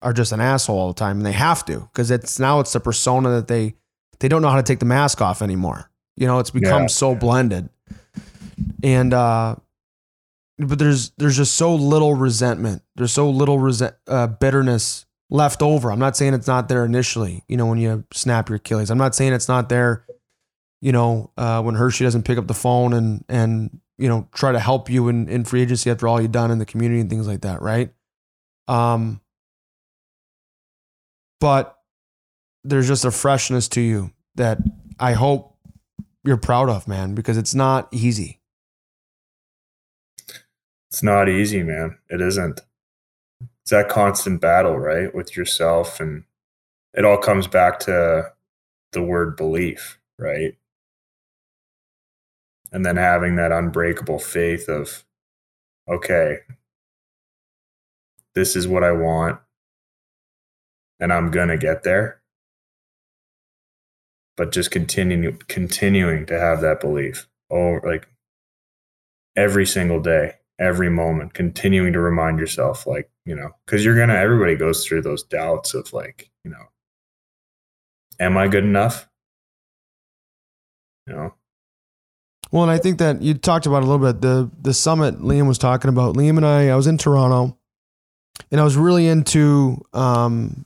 [0.00, 2.72] are just an asshole all the time, and they have to because it's now it's
[2.72, 3.74] the persona that they
[4.20, 5.90] they don't know how to take the mask off anymore.
[6.16, 6.88] You know, it's become yeah.
[6.88, 7.68] so blended,
[8.82, 9.56] and uh,
[10.58, 12.82] but there's there's just so little resentment.
[12.96, 15.90] There's so little resent, uh, bitterness left over.
[15.90, 17.42] I'm not saying it's not there initially.
[17.48, 20.06] You know, when you snap your Achilles, I'm not saying it's not there.
[20.80, 24.52] You know, uh, when Hershey doesn't pick up the phone and and you know try
[24.52, 27.10] to help you in, in free agency after all you've done in the community and
[27.10, 27.92] things like that, right?
[28.68, 29.20] Um,
[31.40, 31.78] but
[32.62, 34.58] there's just a freshness to you that
[34.98, 35.53] I hope
[36.24, 38.40] you're proud of, man, because it's not easy
[40.94, 41.98] it's not easy, man.
[42.08, 42.60] It isn't.
[43.62, 45.98] It's that constant battle, right, with yourself.
[45.98, 46.22] And
[46.92, 48.30] it all comes back to
[48.92, 50.56] the word belief, right?
[52.70, 55.02] And then having that unbreakable faith of,
[55.88, 56.36] okay,
[58.36, 59.40] this is what I want,
[61.00, 62.20] and I'm going to get there.
[64.36, 68.08] But just continuing, continuing to have that belief, oh, like
[69.36, 74.16] every single day every moment, continuing to remind yourself, like, you know, because you're to,
[74.16, 76.66] everybody goes through those doubts of, like, you know,
[78.20, 79.08] am I good enough?
[81.06, 81.34] You know?
[82.50, 85.48] Well, and I think that you talked about a little bit the the summit Liam
[85.48, 86.14] was talking about.
[86.14, 87.58] Liam and I, I was in Toronto,
[88.52, 90.64] and I was really into, um,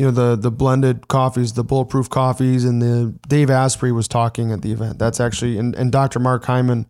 [0.00, 4.50] you know, the the blended coffees, the bulletproof coffees, and the Dave Asprey was talking
[4.50, 4.98] at the event.
[4.98, 6.18] That's actually and and Dr.
[6.18, 6.86] Mark Hyman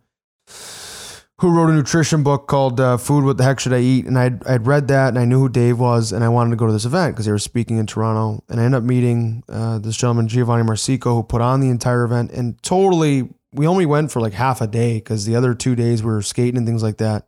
[1.41, 4.05] who wrote a nutrition book called uh, Food What the Heck Should I Eat?
[4.05, 6.55] And I'd, I'd read that and I knew who Dave was and I wanted to
[6.55, 8.43] go to this event because they were speaking in Toronto.
[8.47, 12.03] And I ended up meeting uh, this gentleman, Giovanni Marsico, who put on the entire
[12.03, 15.75] event and totally, we only went for like half a day because the other two
[15.75, 17.27] days we were skating and things like that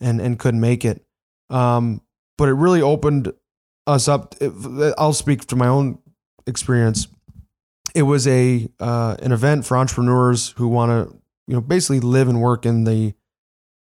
[0.00, 1.04] and, and couldn't make it.
[1.48, 2.02] Um,
[2.36, 3.32] but it really opened
[3.88, 4.34] us up.
[4.98, 5.98] I'll speak to my own
[6.46, 7.08] experience.
[7.94, 11.16] It was a uh, an event for entrepreneurs who want to,
[11.46, 13.14] you know, basically live and work in the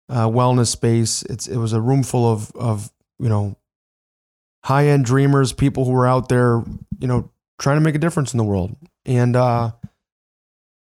[0.08, 1.24] uh, wellness space.
[1.24, 3.58] It's it was a room full of of you know
[4.64, 6.64] high end dreamers, people who were out there,
[7.00, 8.76] you know, trying to make a difference in the world.
[9.06, 9.72] And uh,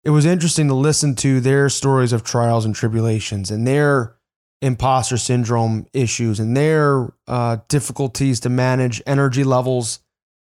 [0.04, 4.16] it was interesting to listen to their stories of trials and tribulations and their
[4.62, 10.00] imposter syndrome issues and their uh, difficulties to manage energy levels,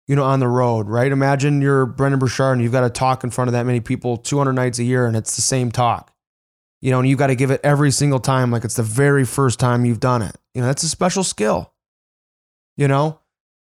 [0.07, 1.11] you know, on the road, right?
[1.11, 4.17] Imagine you're Brendon Burchard and you've got to talk in front of that many people
[4.17, 6.13] 200 nights a year and it's the same talk
[6.81, 9.25] you know, and you've got to give it every single time like it's the very
[9.25, 10.35] first time you've done it.
[10.53, 11.73] You know, that's a special skill,
[12.75, 13.19] you know?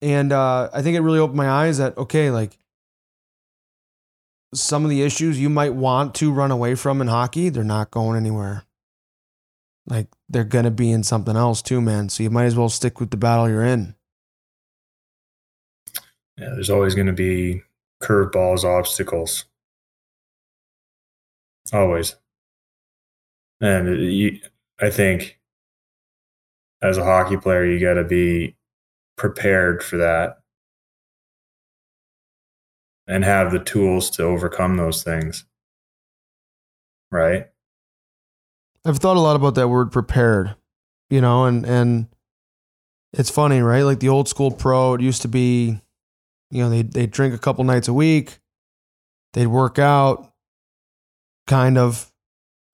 [0.02, 2.58] And uh, I think it really opened my eyes that, okay, like
[4.54, 7.92] some of the issues you might want to run away from in hockey, they're not
[7.92, 8.64] going anywhere.
[9.90, 12.10] Like they're going to be in something else too, man.
[12.10, 13.96] So you might as well stick with the battle you're in.
[16.38, 17.64] Yeah, there's always going to be
[18.02, 19.46] curveballs, obstacles.
[21.74, 22.16] Always.
[23.60, 24.40] And uh, you,
[24.80, 25.40] I think
[26.82, 28.56] as a hockey player, you got to be
[29.18, 30.40] prepared for that
[33.06, 35.46] and have the tools to overcome those things.
[37.12, 37.48] Right?
[38.86, 40.56] I've thought a lot about that word prepared,
[41.10, 42.08] you know, and and
[43.14, 43.84] it's funny, right?
[43.84, 45.80] Like the old school pro, it used to be,
[46.52, 48.40] you know, they they drink a couple nights a week,
[49.34, 50.32] they'd work out,
[51.48, 52.06] kind of.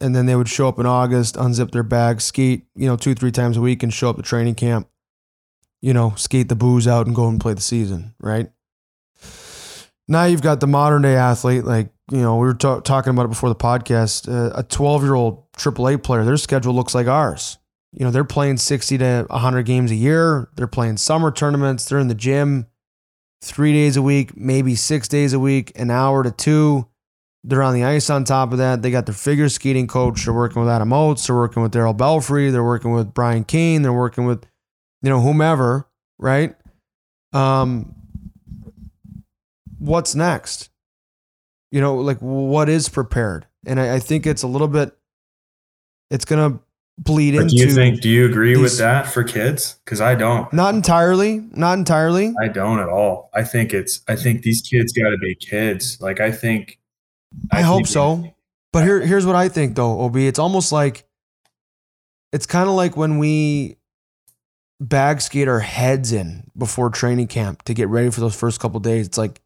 [0.02, 3.16] And then they would show up in August, unzip their bag, skate, you know, two,
[3.16, 4.90] three times a week and show up to training camp,
[5.82, 8.52] you know, skate the booze out and go and play the season, right?
[10.08, 13.26] Now you've got the modern day athlete, like, you know, we were ta- talking about
[13.26, 14.28] it before the podcast.
[14.28, 17.58] Uh, a 12 year old AAA player, their schedule looks like ours.
[17.92, 20.50] You know, they're playing 60 to 100 games a year.
[20.56, 21.86] They're playing summer tournaments.
[21.86, 22.68] They're in the gym
[23.42, 26.88] three days a week, maybe six days a week, an hour to two.
[27.44, 28.82] They're on the ice on top of that.
[28.82, 30.26] They got their figure skating coach.
[30.26, 31.28] They're working with Adam Oates.
[31.28, 32.50] They're working with Darryl Belfry.
[32.50, 33.84] They're working with Brian Kane.
[33.84, 34.46] They're working with,
[35.04, 35.88] you know, whomever,
[36.18, 36.56] right?
[37.34, 37.94] Um,
[39.78, 40.70] what's next?
[41.72, 43.46] You know, like what is prepared?
[43.66, 44.98] And I, I think it's a little bit,
[46.12, 46.60] it's going to
[46.98, 47.56] bleed But into.
[47.56, 48.02] do you think?
[48.02, 49.76] Do you agree with that for kids?
[49.84, 50.52] Because I don't.
[50.54, 51.40] Not entirely.
[51.52, 52.34] Not entirely.
[52.42, 53.30] I don't at all.
[53.34, 54.02] I think it's.
[54.08, 56.00] I think these kids got to be kids.
[56.02, 56.80] Like I think.
[57.52, 58.36] I, hope think- so.
[58.72, 60.18] But here, here's what I think though, Ob.
[60.18, 61.06] It's almost like
[62.34, 63.78] it's kind of like when we
[64.82, 68.78] bag skate our heads in before training camp to get ready for those first couple
[68.82, 69.08] days.
[69.08, 69.42] It's like,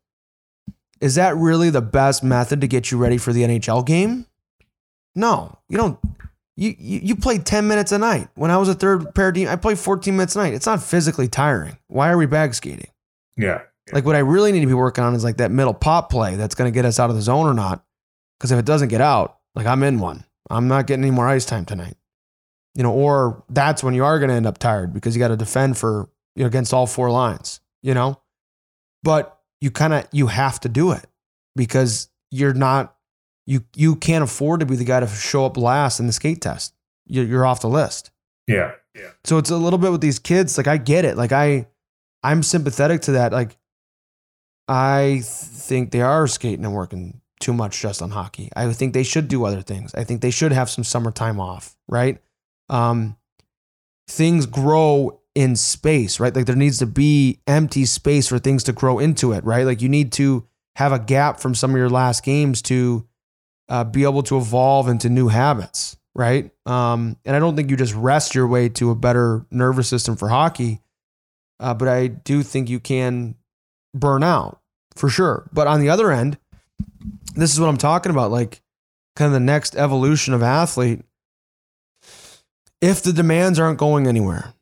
[1.00, 4.26] is that really the best method to get you ready for the NHL game?
[5.16, 6.00] No, you don't.
[6.60, 8.28] You, you, you play 10 minutes a night.
[8.36, 10.54] When I was a third pair team, I played 14 minutes a night.
[10.54, 11.78] It's not physically tiring.
[11.88, 12.90] Why are we bag skating?
[13.38, 13.62] Yeah.
[13.94, 16.36] Like what I really need to be working on is like that middle pop play
[16.36, 17.86] that's going to get us out of the zone or not.
[18.38, 20.26] Because if it doesn't get out, like I'm in one.
[20.50, 21.96] I'm not getting any more ice time tonight.
[22.76, 25.30] You know, or that's when you are going to end up tired because you got
[25.30, 27.62] to defend for you know against all four lines.
[27.82, 28.22] You know,
[29.02, 31.06] but you kind of you have to do it
[31.56, 32.96] because you're not
[33.50, 36.40] you you can't afford to be the guy to show up last in the skate
[36.40, 36.76] test.
[37.08, 38.12] You're, you're off the list.
[38.46, 38.74] Yeah.
[38.96, 39.10] Yeah.
[39.24, 40.56] So it's a little bit with these kids.
[40.56, 41.18] Like I get it.
[41.18, 41.68] Like I,
[42.22, 43.32] I'm sympathetic to that.
[43.32, 43.58] Like
[44.68, 48.50] I think they are skating and working too much just on hockey.
[48.56, 49.96] I think they should do other things.
[49.96, 51.76] I think they should have some summertime off.
[51.88, 52.22] Right.
[52.70, 53.18] Um,
[54.08, 56.20] things grow in space.
[56.20, 56.36] Right.
[56.36, 59.44] Like there needs to be empty space for things to grow into it.
[59.44, 59.66] Right.
[59.66, 60.46] Like you need to
[60.76, 63.08] have a gap from some of your last games to
[63.70, 66.52] uh, be able to evolve into new habits, right?
[66.66, 70.16] Um, and I don't think you just rest your way to a better nervous system
[70.16, 70.82] for hockey,
[71.60, 73.36] uh, but I do think you can
[73.94, 74.60] burn out
[74.96, 75.48] for sure.
[75.54, 76.38] But on the other end,
[77.36, 78.62] this is what I'm talking about, like
[79.16, 81.04] kind of the next evolution of athlete.
[82.82, 84.54] If the demands aren't going anywhere,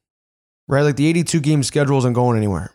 [0.68, 0.82] right?
[0.82, 2.72] Like the 82 game schedule isn't going anywhere.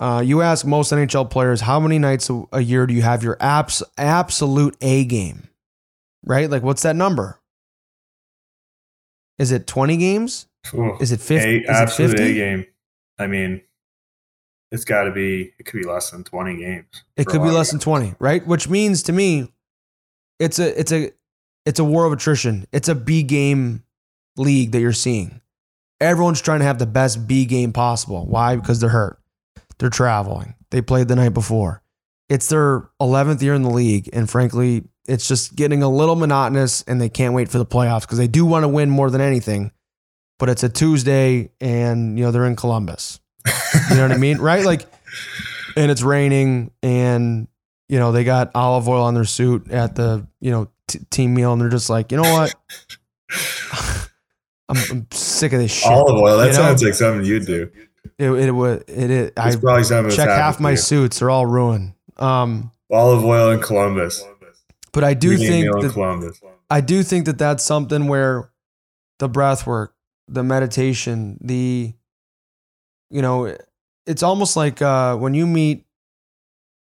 [0.00, 3.22] Uh, you ask most NHL players, how many nights a, a year do you have
[3.22, 5.48] your abs- absolute A game?
[6.24, 6.48] Right?
[6.48, 7.40] Like, what's that number?
[9.38, 10.46] Is it 20 games?
[10.74, 10.96] Ooh.
[11.00, 11.48] Is it 50?
[11.48, 12.30] A, is it absolute 50?
[12.30, 12.66] A game.
[13.18, 13.62] I mean,
[14.70, 15.52] it's got to be.
[15.58, 17.04] It could be less than twenty games.
[17.16, 18.46] It could be less than 20, right?
[18.46, 19.50] Which means to me,
[20.38, 21.10] it's a it's a
[21.64, 22.66] it's a war of attrition.
[22.70, 23.82] It's a B game
[24.36, 25.40] league that you're seeing.
[26.00, 28.26] Everyone's trying to have the best B game possible.
[28.26, 28.56] Why?
[28.56, 29.18] Because they're hurt.
[29.78, 30.54] They're traveling.
[30.70, 31.82] They played the night before.
[32.28, 34.08] It's their 11th year in the league.
[34.12, 38.02] And frankly, it's just getting a little monotonous and they can't wait for the playoffs
[38.02, 39.72] because they do want to win more than anything.
[40.38, 43.18] But it's a Tuesday and, you know, they're in Columbus.
[43.90, 44.38] You know what I mean?
[44.40, 44.64] Right?
[44.64, 44.82] Like,
[45.76, 47.48] and it's raining and,
[47.88, 51.34] you know, they got olive oil on their suit at the, you know, t- team
[51.34, 52.54] meal and they're just like, you know what?
[54.68, 55.90] I'm, I'm sick of this shit.
[55.90, 56.36] Olive oil.
[56.36, 56.58] That You know?
[56.58, 57.70] sounds like something you'd do.
[58.18, 61.20] It, it would, it, it, I check half my suits.
[61.20, 61.92] They're all ruined.
[62.16, 64.24] Um, Olive oil in Columbus.
[64.92, 66.34] but I do think that.
[66.70, 68.50] I do think that that's something where
[69.18, 69.94] the breath work,
[70.26, 71.92] the meditation, the,
[73.10, 73.56] you know,
[74.06, 75.84] it's almost like uh, when you meet,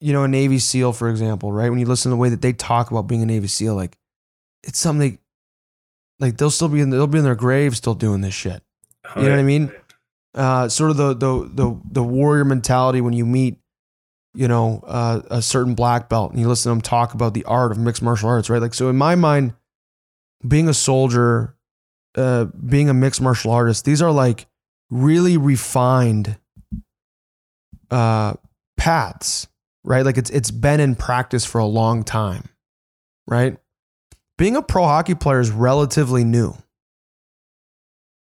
[0.01, 1.69] you know, a Navy SEAL, for example, right?
[1.69, 3.99] When you listen to the way that they talk about being a Navy SEAL, like
[4.63, 5.19] it's something they,
[6.25, 8.63] like they'll still be in, they'll be in their grave still doing this shit.
[9.17, 9.73] You know what I mean?
[10.35, 13.59] Uh, sort of the the the the warrior mentality when you meet,
[14.35, 17.45] you know, uh, a certain black belt and you listen to them talk about the
[17.45, 18.61] art of mixed martial arts, right?
[18.61, 19.55] Like, so in my mind,
[20.47, 21.57] being a soldier,
[22.15, 24.47] uh, being a mixed martial artist, these are like
[24.91, 26.39] really refined
[27.91, 28.35] uh,
[28.77, 29.49] paths,
[29.85, 30.05] right?
[30.05, 32.49] Like it's it's been in practice for a long time,
[33.27, 33.57] right?
[34.37, 36.55] Being a pro hockey player is relatively new.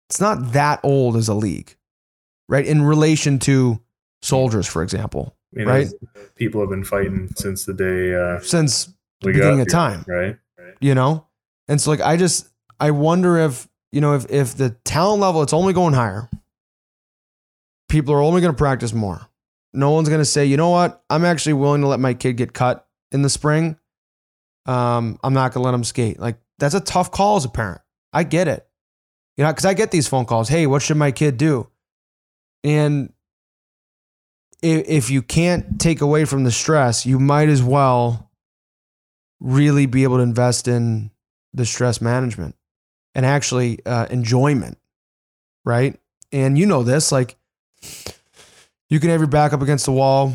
[0.08, 1.76] It's not that old as a league,
[2.50, 2.66] right?
[2.66, 3.80] In relation to
[4.22, 5.88] soldiers, for example, You know, right?
[6.36, 8.92] People have been fighting since the day uh, since
[9.24, 10.04] we beginning got of here, time.
[10.06, 10.36] right?
[10.80, 11.26] you know
[11.68, 12.48] and so like i just
[12.78, 16.30] i wonder if you know if if the talent level it's only going higher
[17.88, 19.20] people are only going to practice more
[19.72, 22.34] no one's going to say you know what i'm actually willing to let my kid
[22.36, 23.76] get cut in the spring
[24.66, 26.18] Um, I'm not gonna let him skate.
[26.20, 27.80] Like that's a tough call as a parent.
[28.12, 28.66] I get it.
[29.36, 30.48] You know, because I get these phone calls.
[30.48, 31.68] Hey, what should my kid do?
[32.62, 33.12] And
[34.62, 38.30] if, you can't take away from the stress, you might as well
[39.40, 41.10] really be able to invest in
[41.54, 42.54] the stress management
[43.14, 44.78] and actually uh, enjoyment,
[45.64, 45.98] right?
[46.30, 47.36] And you know this, like
[48.88, 50.34] you can have your back up against the wall,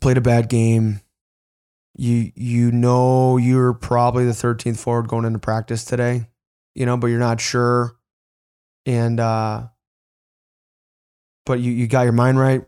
[0.00, 1.00] played a bad game,
[1.96, 6.26] you you know you're probably the 13th forward going into practice today,
[6.74, 7.96] you know, but you're not sure.
[8.84, 9.68] And uh
[11.46, 12.62] but you you got your mind right.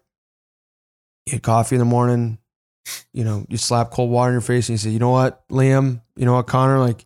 [1.26, 2.38] You had coffee in the morning,
[3.12, 5.46] you know, you slap cold water in your face and you say, you know what,
[5.48, 7.04] Liam, you know what, Connor, like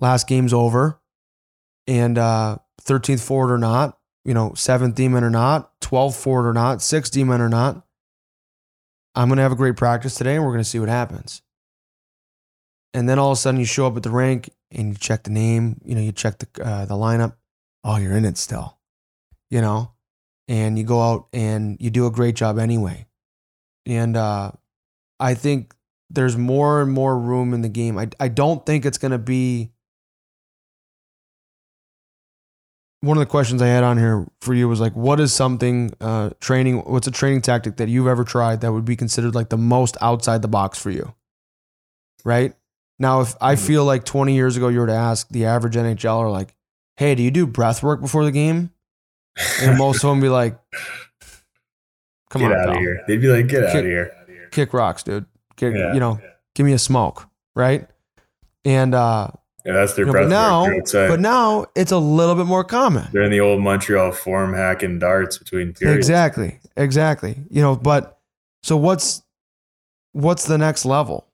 [0.00, 1.00] last game's over.
[1.86, 6.52] And uh 13th forward or not, you know, seventh D-man or not, 12th forward or
[6.52, 7.84] not, sixth D-man or not
[9.14, 11.42] I'm going to have a great practice today and we're going to see what happens.
[12.92, 15.22] And then all of a sudden you show up at the rink and you check
[15.22, 17.34] the name, you know, you check the, uh, the lineup.
[17.84, 18.78] Oh, you're in it still,
[19.50, 19.92] you know,
[20.48, 23.06] and you go out and you do a great job anyway.
[23.86, 24.52] And uh,
[25.20, 25.74] I think
[26.10, 27.98] there's more and more room in the game.
[27.98, 29.70] I, I don't think it's going to be
[33.04, 35.92] one of the questions I had on here for you was like, what is something
[36.00, 36.78] uh, training?
[36.78, 39.96] What's a training tactic that you've ever tried that would be considered like the most
[40.00, 41.14] outside the box for you?
[42.24, 42.54] Right
[42.98, 43.66] now, if I mm-hmm.
[43.66, 46.54] feel like 20 years ago you were to ask the average NHLer like,
[46.96, 48.70] "Hey, do you do breath work before the game?"
[49.62, 50.58] And most of them be like,
[52.30, 52.74] "Come get on, out pal.
[52.76, 54.12] of here." They'd be like, "Get kick, out of here."
[54.50, 55.26] Kick rocks, dude.
[55.56, 56.30] Kick, yeah, you know, yeah.
[56.54, 57.88] give me a smoke, right?
[58.64, 59.28] And uh,
[59.64, 63.08] yeah, that's their you know, but now, but now it's a little bit more common.
[63.12, 65.96] They're in the old Montreal form hacking darts between periods.
[65.96, 67.38] Exactly, exactly.
[67.50, 68.18] You know, but
[68.62, 69.22] so what's
[70.12, 71.26] what's the next level?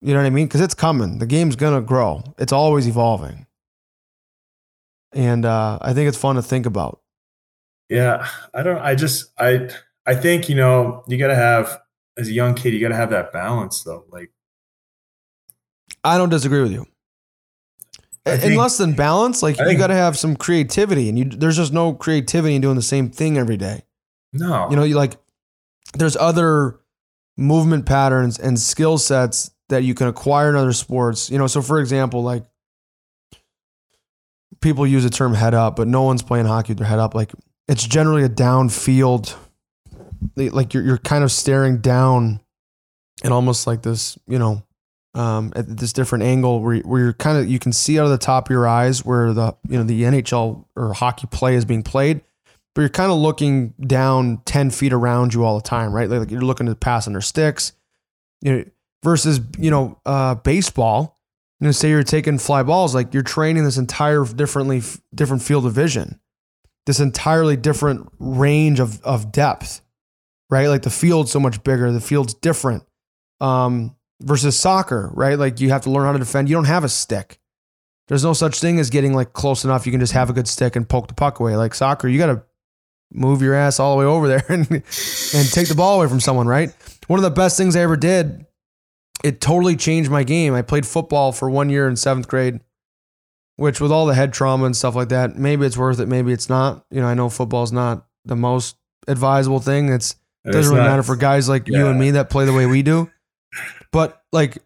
[0.00, 0.46] You know what I mean?
[0.46, 1.18] Because it's coming.
[1.18, 2.22] The game's gonna grow.
[2.38, 3.46] It's always evolving,
[5.12, 7.00] and uh, I think it's fun to think about.
[7.92, 8.78] Yeah, I don't.
[8.78, 9.70] I just I
[10.06, 11.80] I think you know you got to have
[12.16, 14.04] as a young kid you got to have that balance though.
[14.10, 14.30] Like,
[16.04, 16.86] I don't disagree with you
[18.26, 21.72] in less than balance, like you got to have some creativity, and you there's just
[21.72, 23.82] no creativity in doing the same thing every day.
[24.32, 25.16] No, you know, you like
[25.94, 26.80] there's other
[27.36, 31.30] movement patterns and skill sets that you can acquire in other sports.
[31.30, 32.44] You know, so for example, like
[34.60, 37.14] people use the term head up, but no one's playing hockey with their head up.
[37.14, 37.32] Like
[37.72, 39.34] it's generally a downfield,
[40.36, 42.40] like you're you're kind of staring down,
[43.24, 44.62] and almost like this, you know,
[45.14, 48.10] um, at this different angle where, where you're kind of you can see out of
[48.10, 51.64] the top of your eyes where the you know the NHL or hockey play is
[51.64, 52.20] being played,
[52.74, 56.10] but you're kind of looking down ten feet around you all the time, right?
[56.10, 57.72] Like, you're looking to pass their sticks,
[58.42, 58.64] you know,
[59.02, 61.18] versus you know uh, baseball.
[61.58, 64.82] You know, say you're taking fly balls, like you're training this entire differently
[65.14, 66.18] different field of vision,
[66.86, 69.80] this entirely different range of of depth,
[70.50, 70.68] right?
[70.68, 72.84] Like the field's so much bigger, the field's different.
[73.40, 75.38] Um, versus soccer, right?
[75.38, 76.48] Like you have to learn how to defend.
[76.48, 77.38] You don't have a stick.
[78.08, 79.86] There's no such thing as getting like close enough.
[79.86, 81.56] You can just have a good stick and poke the puck away.
[81.56, 82.42] Like soccer, you got to
[83.12, 86.20] move your ass all the way over there and and take the ball away from
[86.20, 86.74] someone, right?
[87.06, 88.46] One of the best things I ever did.
[89.22, 90.52] It totally changed my game.
[90.52, 92.58] I played football for one year in seventh grade,
[93.62, 96.32] which with all the head trauma and stuff like that, maybe it's worth it, maybe
[96.32, 96.84] it's not.
[96.90, 99.88] You know, I know football's not the most advisable thing.
[99.88, 101.78] It's it doesn't really not, matter for guys like yeah.
[101.78, 103.08] you and me that play the way we do.
[103.92, 104.58] But like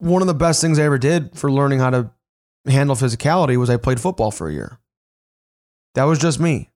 [0.00, 2.10] one of the best things I ever did for learning how to
[2.66, 4.78] handle physicality was I played football for a year.
[5.94, 6.68] That was just me.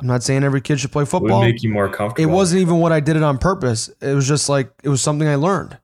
[0.00, 1.42] I'm not saying every kid should play football.
[1.42, 2.26] It make you more comfortable.
[2.26, 3.90] It wasn't even what I did it on purpose.
[4.00, 5.78] It was just like it was something I learned.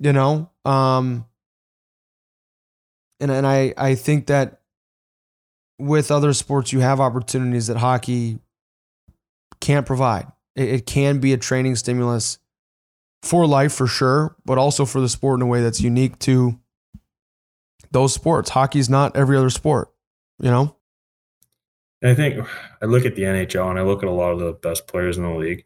[0.00, 0.50] You know?
[0.64, 1.26] Um
[3.20, 4.60] and and I I think that
[5.78, 8.38] with other sports you have opportunities that hockey
[9.60, 10.26] can't provide.
[10.56, 12.38] It, it can be a training stimulus
[13.22, 16.58] for life for sure, but also for the sport in a way that's unique to
[17.90, 18.50] those sports.
[18.50, 19.92] Hockey's not every other sport,
[20.38, 20.76] you know?
[22.02, 22.46] I think
[22.80, 25.18] I look at the NHL and I look at a lot of the best players
[25.18, 25.64] in the league.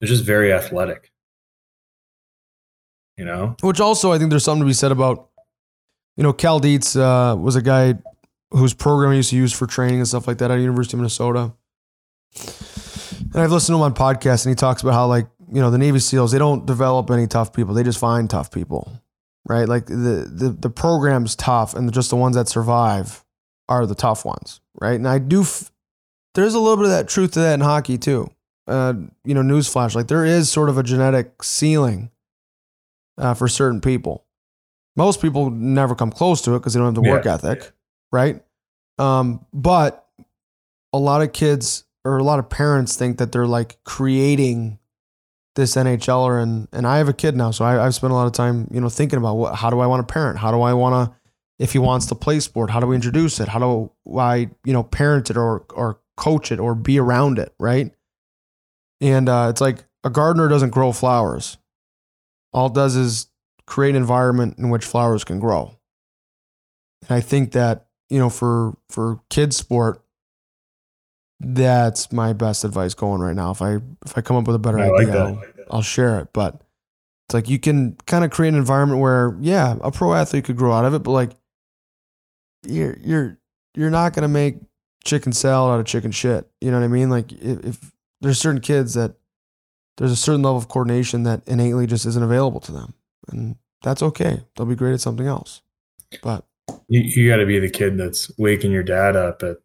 [0.00, 1.12] They're just very athletic.
[3.16, 3.56] You know?
[3.62, 5.28] Which also I think there's something to be said about,
[6.16, 7.94] you know, Cal Dietz uh, was a guy
[8.50, 11.00] whose program I used to use for training and stuff like that at University of
[11.00, 11.52] Minnesota.
[13.32, 15.70] And I've listened to him on podcasts, and he talks about how like you know
[15.70, 18.92] the Navy SEALs they don't develop any tough people; they just find tough people,
[19.48, 19.68] right?
[19.68, 23.24] Like the the the program's tough, and just the ones that survive
[23.68, 24.94] are the tough ones, right?
[24.94, 25.42] And I do.
[25.42, 25.70] F-
[26.34, 28.30] there's a little bit of that truth to that in hockey too.
[28.66, 28.94] uh,
[29.24, 32.10] you know, newsflash, like there is sort of a genetic ceiling
[33.18, 34.24] uh, for certain people.
[34.96, 37.34] Most people never come close to it because they don't have the work Yeah.
[37.34, 37.72] ethic,
[38.12, 38.42] right?
[38.98, 40.06] Um, but
[40.92, 44.78] a lot of kids or a lot of parents think that they're like creating
[45.56, 48.26] this NHLer, and and I have a kid now, so I, I've spent a lot
[48.26, 50.38] of time, you know, thinking about what, how do I want to parent?
[50.38, 51.16] How do I want to,
[51.58, 53.46] if he wants to play sport, how do we introduce it?
[53.48, 57.54] How do I, you know, parent it or or coach it or be around it,
[57.58, 57.92] right?
[59.00, 61.56] And uh, it's like a gardener doesn't grow flowers.
[62.54, 63.26] All it does is
[63.66, 65.76] create an environment in which flowers can grow.
[67.02, 70.02] And I think that, you know, for for kids sport,
[71.40, 73.50] that's my best advice going right now.
[73.50, 75.20] If I if I come up with a better I idea, that.
[75.20, 76.28] I'll, I'll share it.
[76.32, 76.62] But
[77.26, 80.56] it's like you can kind of create an environment where, yeah, a pro athlete could
[80.56, 81.32] grow out of it, but like
[82.66, 83.38] you're you're
[83.74, 84.56] you're not gonna make
[85.04, 86.48] chicken salad out of chicken shit.
[86.60, 87.10] You know what I mean?
[87.10, 89.16] Like if, if there's certain kids that
[89.96, 92.94] there's a certain level of coordination that innately just isn't available to them,
[93.28, 94.42] and that's okay.
[94.56, 95.62] They'll be great at something else.
[96.22, 96.44] But
[96.88, 99.58] You, you got to be the kid that's waking your dad up at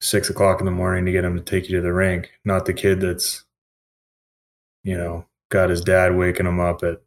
[0.00, 2.66] six o'clock in the morning to get him to take you to the rink, not
[2.66, 3.44] the kid that's,
[4.84, 7.00] you know, got his dad waking him up at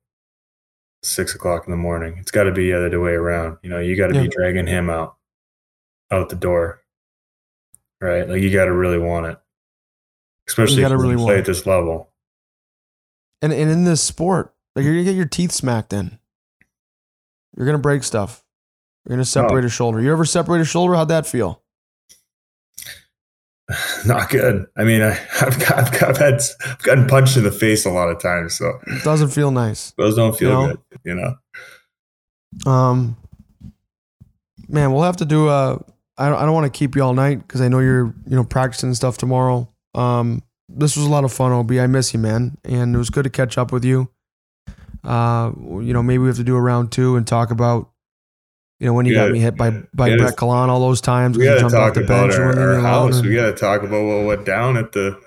[1.03, 2.17] six o'clock in the morning.
[2.19, 3.57] It's got to be the other way around.
[3.63, 4.23] You know, you got to Yeah.
[4.23, 5.17] be dragging him out,
[6.09, 6.81] out the door,
[8.01, 8.27] right?
[8.27, 9.37] Like you got to really want it,
[10.47, 12.11] especially if gotta you really play at this level.
[13.41, 16.19] and and in this sport, like you're gonna get your teeth smacked in.
[17.57, 18.43] You're gonna break stuff.
[19.05, 19.67] You're gonna separate Oh.
[19.67, 20.01] a shoulder.
[20.01, 20.95] You ever separate a shoulder?
[20.95, 21.61] How'd that feel?
[24.05, 24.65] Not good.
[24.77, 27.85] I mean, I, I've got, I've, got, I've had, I've gotten punched in the face
[27.85, 29.91] a lot of times, so It doesn't feel nice.
[29.97, 30.67] those don't feel You know?
[30.67, 30.99] good.
[31.03, 31.15] You
[32.65, 33.17] know, Um,
[34.67, 35.83] man, we'll have to do a.
[36.17, 38.35] I don't, I don't want to keep you all night because I know you're you
[38.35, 39.67] know practicing and stuff tomorrow.
[39.95, 41.71] Um, this was a lot of fun, Ob.
[41.71, 44.09] I miss you, man, and it was good to catch up with you.
[45.03, 47.91] Uh, you know, maybe we have to do a round two and talk about,
[48.79, 51.37] you know, when you got me hit by by Brett Gallant all those times.
[51.37, 53.19] we got to talk about our, our house.
[53.19, 55.19] and- We got to talk about what went down at the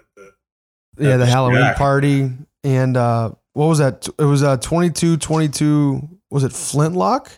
[0.98, 1.76] yeah, the That's Halloween Jack.
[1.76, 2.30] party
[2.64, 4.08] and uh, what was that?
[4.18, 7.30] It was uh 22, 22 Was it Flintlock?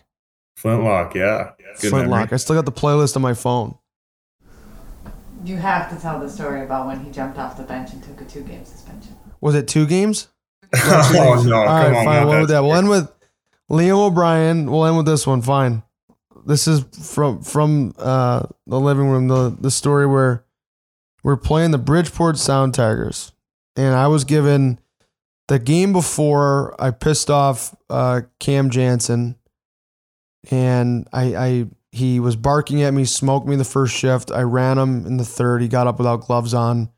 [0.57, 1.13] Flintlock.
[1.13, 2.09] Yeah, Good Flintlock.
[2.09, 2.29] memory.
[2.33, 3.75] I still got the playlist on my phone.
[5.43, 8.21] You have to tell the story about when he jumped off the bench and took
[8.21, 9.15] a two game suspension.
[9.41, 10.27] Was it two games?
[10.75, 11.55] oh no!
[11.55, 12.05] All come right, on, fine.
[12.05, 12.63] man, We'll end with that's- that.
[12.63, 13.11] We'll end with
[13.69, 14.71] Liam O'Brien.
[14.71, 15.41] We'll end with this one.
[15.41, 15.83] Fine.
[16.45, 16.81] This is
[17.13, 19.27] from from uh, the living room.
[19.27, 20.45] The the story where
[21.23, 23.31] we're playing the Bridgeport Sound Tigers,
[23.75, 24.79] and I was given
[25.47, 26.75] the game before.
[26.81, 29.35] I pissed off uh, Cam Jansen,
[30.49, 34.31] and I, I he was barking at me, smoked me the first shift.
[34.31, 35.61] I ran him in the third.
[35.61, 36.89] He got up without gloves on.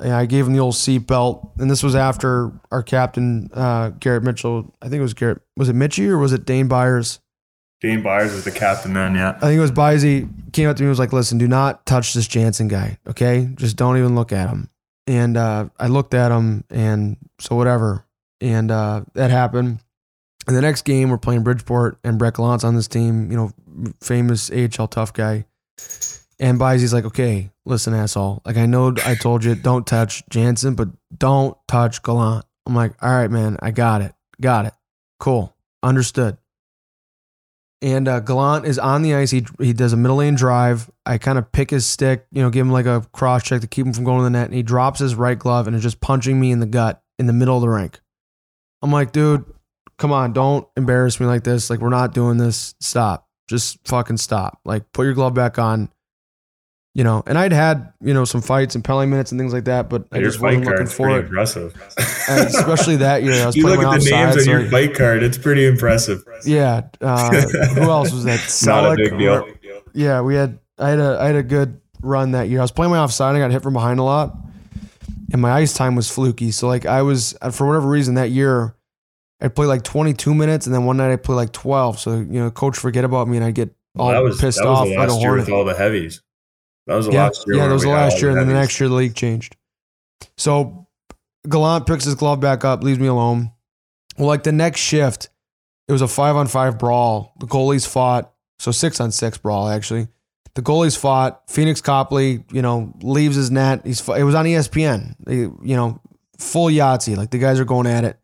[0.00, 4.22] And I gave him the old seatbelt, and this was after our captain uh, Garrett
[4.22, 4.72] Mitchell.
[4.80, 5.40] I think it was Garrett.
[5.56, 7.18] Was it Mitchie or was it Dane Byers?
[7.80, 9.16] Dane Byers was the captain then.
[9.16, 9.30] Yeah.
[9.36, 10.28] I think it was Bisey.
[10.52, 12.98] Came up to me and was like, "Listen, do not touch this Jansen guy.
[13.08, 14.70] Okay, just don't even look at him."
[15.08, 18.04] And uh, I looked at him, and so whatever.
[18.40, 19.80] And uh, that happened.
[20.48, 23.30] And the next game, we're playing Bridgeport, and Brett Gallant's on this team.
[23.30, 25.44] You know, famous AHL tough guy.
[26.40, 28.40] And Bisey's like, "Okay, listen, asshole.
[28.46, 32.94] Like I know I told you don't touch Jansen, but don't touch Gallant." I'm like,
[33.02, 33.58] "All right, man.
[33.60, 34.14] I got it.
[34.40, 34.72] Got it.
[35.20, 35.54] Cool.
[35.82, 36.38] Understood."
[37.82, 39.30] And uh, Gallant is on the ice.
[39.30, 40.90] He he does a middle lane drive.
[41.04, 43.66] I kind of pick his stick, you know, give him like a cross check to
[43.66, 44.46] keep him from going to the net.
[44.46, 47.26] And he drops his right glove and is just punching me in the gut in
[47.26, 48.00] the middle of the rink.
[48.80, 49.44] I'm like, dude,
[49.98, 51.68] come on, don't embarrass me like this.
[51.70, 52.74] Like we're not doing this.
[52.80, 53.28] Stop.
[53.48, 54.60] Just fucking stop.
[54.64, 55.90] Like put your glove back on.
[56.94, 59.66] You know, and I'd had you know some fights and penalty minutes and things like
[59.66, 61.24] that, but I Your just wasn't looking for pretty it.
[61.26, 61.72] impressive.
[62.28, 64.70] And especially that year, I was you playing look at the names on your like-
[64.70, 66.24] fight card; it's pretty impressive.
[66.44, 66.88] Yeah.
[67.00, 67.30] Uh,
[67.74, 68.40] who else was that?
[68.66, 69.82] Not a big or- deal.
[69.94, 72.58] yeah, we had I had a I had a good run that year.
[72.58, 74.36] I was playing my offside, I got hit from behind a lot,
[75.32, 76.50] and my ice time was fluky.
[76.50, 78.74] So like I was for whatever reason that year,
[79.40, 81.98] I'd play like 22 minutes, and then one night I play like 12.
[81.98, 84.66] So you know, coach forget about me, and I'd get all that was pissed that
[84.66, 86.22] was off the last year with all the heavies.
[86.86, 87.56] That was the yeah, last year.
[87.56, 89.56] yeah, that was the last year, and then the next year the league changed.
[90.36, 90.88] So
[91.48, 93.52] Gallant picks his glove back up, leaves me alone.
[94.16, 95.28] Well, like the next shift,
[95.86, 97.34] it was a five on five brawl.
[97.38, 100.08] The goalies fought, so six on six brawl actually.
[100.54, 101.42] The goalies fought.
[101.48, 103.82] Phoenix Copley, you know, leaves his net.
[103.86, 105.14] He's it was on ESPN.
[105.20, 106.00] They, you know,
[106.38, 107.16] full Yahtzee.
[107.16, 108.18] Like the guys are going at it.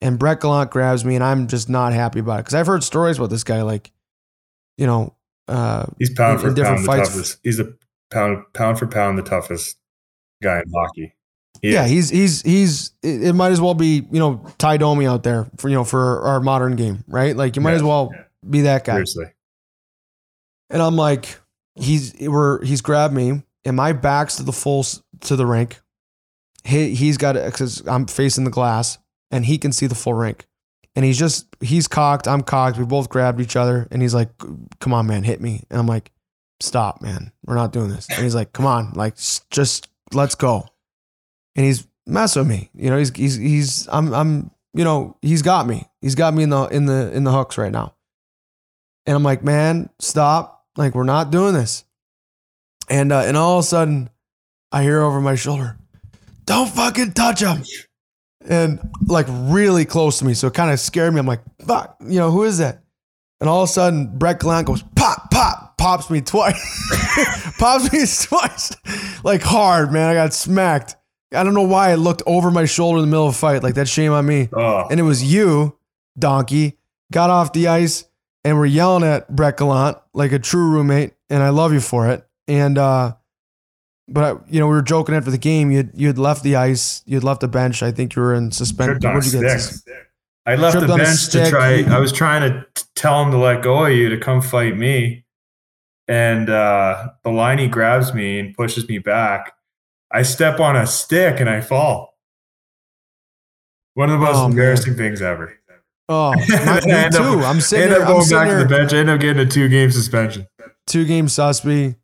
[0.00, 2.84] And Brett Gallant grabs me, and I'm just not happy about it because I've heard
[2.84, 3.62] stories about this guy.
[3.62, 3.90] Like,
[4.76, 5.14] you know,
[5.48, 7.38] uh, He's pound in- for in different pound the toughest.
[7.42, 7.72] He's a
[8.10, 9.76] pound pound for pound the toughest
[10.42, 11.14] guy in hockey.
[11.62, 11.90] He Yeah, is.
[11.90, 12.90] he's he's he's.
[13.02, 16.20] It, might as well be you know Ty Domi out there for you know for
[16.22, 17.34] our modern game, right?
[17.34, 18.10] Like you might Yeah, as well
[18.48, 18.94] be that guy.
[18.96, 19.26] seriously.
[20.68, 21.38] And I'm like,
[21.74, 24.84] he's we're he's grabbed me, and my back's to the full
[25.22, 25.80] to the rink.
[26.64, 28.98] He he's got it because I'm facing the glass,
[29.30, 30.46] and he can see the full rink.
[30.94, 32.78] And he's just he's cocked, I'm cocked.
[32.78, 34.30] We both grabbed each other, and he's like,
[34.80, 36.10] "Come on, man, hit me." And I'm like,
[36.60, 39.16] "Stop, man, we're not doing this." And he's like, "Come on, like
[39.50, 40.66] just let's go."
[41.54, 42.70] And he's messing with me.
[42.74, 45.86] You know, he's he's he's I'm I'm you know he's got me.
[46.00, 47.94] He's got me in the in the in the hooks right now.
[49.06, 50.64] And I'm like, man, stop.
[50.76, 51.84] Like, we're not doing this.
[52.88, 54.10] And uh, and all of a sudden,
[54.70, 55.76] I hear over my shoulder,
[56.44, 57.64] don't fucking touch him.
[58.48, 60.34] And like really close to me.
[60.34, 61.20] So it kind of scared me.
[61.20, 62.82] I'm like, fuck, you know, who is that?
[63.40, 67.54] And all of a sudden, Brett Gallant goes, pop, pop, pops me twice.
[67.58, 68.72] pops me twice.
[69.24, 70.08] Like hard, man.
[70.08, 70.96] I got smacked.
[71.34, 73.62] I don't know why I looked over my shoulder in the middle of a fight.
[73.62, 75.76] Like, that's shame on me Oh, and it was you,
[76.18, 76.78] donkey,
[77.12, 78.04] got off the ice
[78.44, 82.08] and were yelling at Brett Gallant like a true roommate, and I love you for
[82.08, 82.24] it.
[82.46, 83.16] And uh,
[84.08, 85.70] but I, you know, we were joking after the game.
[85.70, 87.82] You you had left the ice, you had left the bench.
[87.82, 89.00] I think you were in suspended.
[89.00, 89.58] tripped on a What'd you get?
[89.60, 89.94] stick.
[90.46, 91.82] I left the bench to try.
[91.84, 95.24] I was trying to tell him to let go of you to come fight me,
[96.06, 99.52] and uh, the liney grabs me and pushes me back.
[100.12, 102.14] I step on a stick and I fall.
[103.94, 104.50] One of the most Oh, man.
[104.52, 105.52] embarrassing things ever.
[106.08, 107.40] Oh, my, me too.
[107.40, 108.92] up- I'm sitting end up I'm going back to the bench.
[108.92, 110.46] I end up getting a two game suspension.
[110.86, 111.96] two game susby.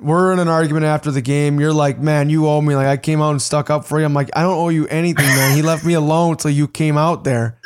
[0.00, 1.60] We're in an argument after the game.
[1.60, 2.74] You're like, man, you owe me.
[2.74, 4.04] Like, I came out and stuck up for you.
[4.04, 5.54] I'm like, I don't owe you anything, man.
[5.56, 7.58] He left me alone until you came out there,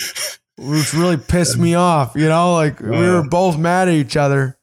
[0.58, 2.12] which really pissed me off.
[2.14, 4.58] You know, like we were both mad at each other.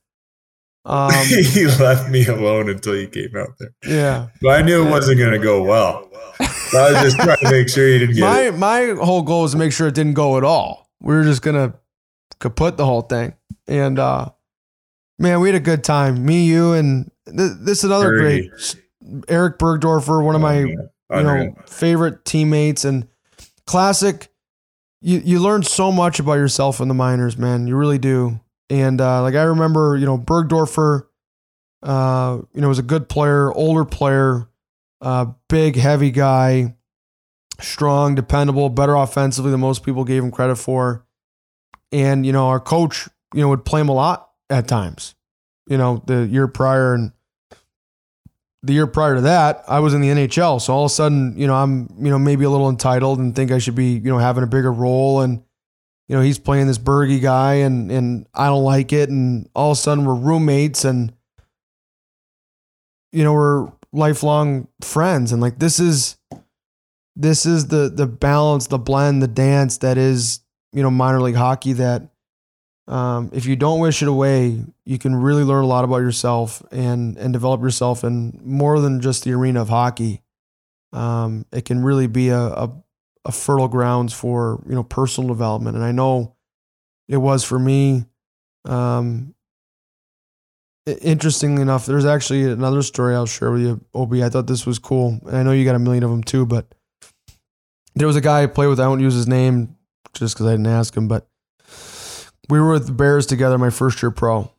[0.85, 3.73] Um, he left me alone until you came out there.
[3.83, 4.27] yeah.
[4.41, 6.07] But I knew it wasn't going to go well.
[6.39, 8.57] So I was just trying to make sure you didn't get My it.
[8.57, 10.89] my whole goal was to make sure it didn't go at all.
[11.01, 11.75] We were just gonna
[12.39, 13.33] kaput the whole thing.
[13.67, 14.29] And uh
[15.17, 16.25] man, we had a good time.
[16.25, 18.51] Me, you, and this is another great
[19.27, 20.75] Erik Burgdoerfer, one of my
[21.09, 23.07] Oh, you know favorite teammates and
[23.67, 24.29] classic.
[25.01, 27.67] You you learn so much about yourself in the minors man.
[27.67, 28.39] You really do.
[28.71, 31.05] And uh, like i remember you know burgdoerfer
[31.83, 34.49] uh, you know was a good player older player
[35.01, 36.75] uh, big heavy guy
[37.59, 41.05] strong dependable better offensively than most people gave him credit for.
[41.91, 45.13] And you know our coach you know would play him a lot at times
[45.67, 46.95] you know the year prior.
[46.95, 47.11] And
[48.65, 50.59] the year prior to that, I was in the NHL.
[50.59, 53.35] So all of a sudden, you know, I'm, you know, maybe a little entitled and
[53.35, 55.21] think I should be, you know, having a bigger role.
[55.21, 55.43] And,
[56.07, 59.09] you know, he's playing this Bergie guy and, and I don't like it.
[59.09, 61.13] And all of a sudden we're roommates and,
[63.11, 65.31] you know, we're lifelong friends.
[65.31, 66.17] And like, this is,
[67.15, 70.39] this is the, the balance, the blend, the dance that is,
[70.73, 72.09] you know, minor league hockey that,
[72.87, 76.61] um, if you don't wish it away, you can really learn a lot about yourself
[76.71, 80.21] and and develop yourself in more than just the arena of hockey.
[80.93, 82.71] Um, it can really be a, a
[83.25, 86.35] a fertile grounds for you know personal development, and I know
[87.07, 88.05] it was for me.
[88.65, 89.33] Um,
[90.85, 94.23] interestingly enough, there's actually another story I'll share with you, Obi.
[94.23, 96.45] I thought this was cool, and I know you got a million of them too.
[96.45, 96.67] But
[97.95, 98.79] there was a guy I played with.
[98.79, 99.75] I won't use his name
[100.13, 101.27] just because I didn't ask him, but
[102.49, 104.51] we were with the Bears together my first year pro.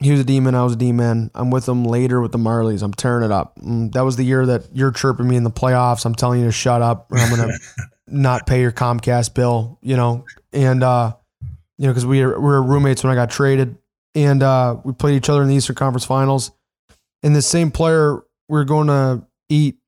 [0.00, 1.30] He was a D man, I was a D man.
[1.34, 2.82] I'm with him later with the Marlies.
[2.82, 3.58] I'm tearing it up.
[3.58, 6.04] Mm, That was the year that you're chirping me in the playoffs.
[6.04, 7.52] I'm telling you to shut up, or I'm gonna
[8.06, 9.78] not pay your Comcast bill.
[9.82, 11.16] You know, and uh,
[11.78, 13.76] you know because we were, we were roommates when I got traded,
[14.14, 16.52] and uh, we played each other in the Eastern Conference Finals.
[17.24, 18.14] And the same player,
[18.48, 19.78] we were going to eat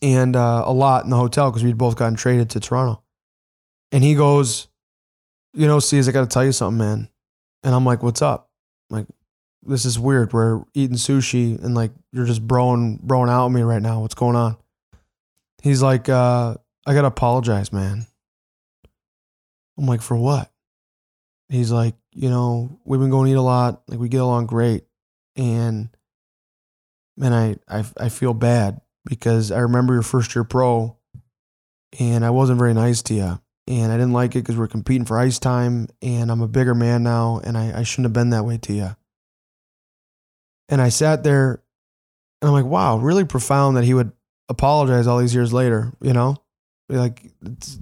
[0.00, 3.02] and uh, a lot in the hotel because we'd both gotten traded to Toronto.
[3.92, 4.68] And he goes,
[5.56, 7.08] you know, C's, I got to tell you something, man.
[7.64, 8.50] And I'm like, what's up?
[8.90, 9.06] I'm like,
[9.62, 10.32] this is weird.
[10.32, 14.00] We're eating sushi and like you're just broing broing out me right now.
[14.00, 14.56] What's going on?
[15.62, 16.56] He's like, uh,
[16.86, 18.06] I gotta apologize, man.
[19.76, 20.52] I'm like, for what?
[21.48, 23.82] He's like, you know, we've been going to eat a lot.
[23.88, 24.84] Like we get along great.
[25.34, 25.88] And
[27.16, 30.96] man, I I, I feel bad because I remember your first year pro
[31.98, 35.04] and I wasn't very nice to you and I didn't like it because we're competing
[35.04, 38.30] for ice time, and I'm a bigger man now, and I, I shouldn't have been
[38.30, 38.96] that way to you.
[40.68, 41.62] And I sat there,
[42.40, 44.12] and I'm like, wow, really profound that he would
[44.48, 45.92] apologize all these years later.
[46.00, 46.36] You know,
[46.88, 47.78] like it's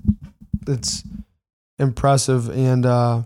[0.67, 1.05] it's
[1.79, 2.51] impressive.
[2.51, 3.23] And uh,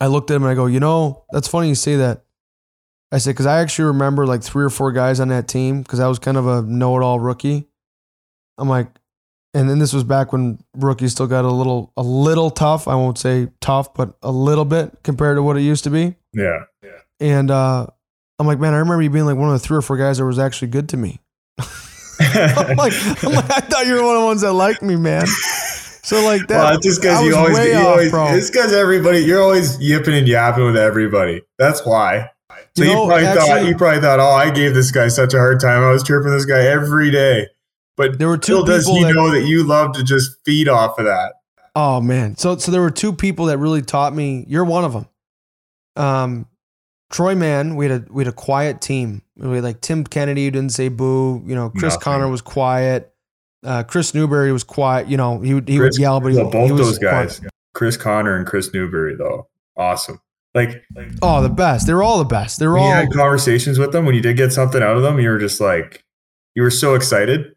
[0.00, 2.24] I looked at him and I go, you know, that's funny you say that.
[3.12, 6.00] I said, because I actually remember like three or four guys on that team because
[6.00, 7.68] I was kind of a know it all rookie.
[8.58, 8.88] I'm like,
[9.54, 12.88] and then this was back when rookies still got a little, a little tough.
[12.88, 16.16] I won't say tough, but a little bit compared to what it used to be.
[16.32, 16.64] Yeah.
[16.82, 16.90] Yeah.
[17.20, 17.86] And uh,
[18.38, 20.18] I'm like, man, I remember you being like one of the three or four guys
[20.18, 21.20] that was actually good to me.
[22.20, 22.92] I'm like,
[23.24, 25.26] I'm like, I thought you were one of the ones that liked me, man.
[25.26, 26.64] So like that.
[26.64, 30.28] Well, just because you always, way you always it's because everybody you're always yipping and
[30.28, 31.42] yapping with everybody.
[31.58, 32.30] That's why.
[32.76, 35.32] So You you, know, probably thought you probably thought, oh, I gave this guy such
[35.32, 35.82] a hard time.
[35.82, 37.46] I was chirping this guy every day.
[37.96, 40.36] But There were two little does people he that- know that you love to just
[40.44, 41.34] feed off of that.
[41.76, 42.36] Oh man.
[42.36, 44.44] So so there were two people that really taught me.
[44.48, 45.06] You're one of them.
[45.96, 46.46] Um,
[47.10, 47.76] Troy Mann.
[47.76, 49.22] We had a we had a quiet team.
[49.36, 51.42] We had like Tim Kennedy who didn't say boo.
[51.46, 52.00] You know, Chris Nothing.
[52.00, 53.12] Conner was quiet.
[53.64, 55.08] Uh, Chris Newbury was quiet.
[55.08, 56.98] You know, he would he Chris- would yell, but he, Well, both he was those
[56.98, 57.52] guys, quiet.
[57.72, 60.20] Chris Conner and Chris Newbury, though, awesome.
[60.54, 61.86] Like, like Oh, the best.
[61.86, 62.60] They're all the best.
[62.60, 62.94] They were when you all.
[62.94, 65.60] had conversations with them, when you did get something out of them, you were just
[65.60, 66.04] like,
[66.54, 67.53] you were so excited.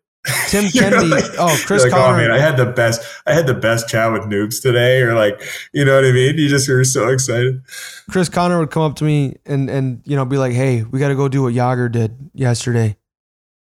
[0.50, 1.08] Tim Kennedy.
[1.08, 2.14] like- oh, Chris like, Conner.
[2.14, 3.02] oh man, I had the best.
[3.26, 5.42] I had the best chat with noobs today, or like,
[5.74, 6.38] you know what I mean?
[6.38, 7.62] You just were so excited.
[8.10, 11.00] Chris Conner would come up to me and and you know be like, "Hey, we
[11.00, 12.98] got to go do what Yager did yesterday."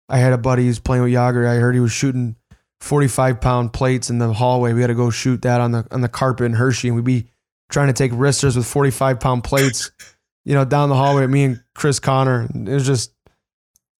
[0.08, 1.46] I had a buddy who's playing with Yager.
[1.46, 2.36] I heard he was shooting
[2.80, 4.72] forty-five pound plates in the hallway.
[4.72, 7.04] We got to go shoot that on the on the carpet in Hershey, and we'd
[7.04, 7.28] be
[7.70, 9.90] trying to take wristers with forty-five pound plates,
[10.44, 11.26] you know, down the hallway.
[11.26, 12.48] Me and Chris Conner.
[12.54, 13.12] It was just,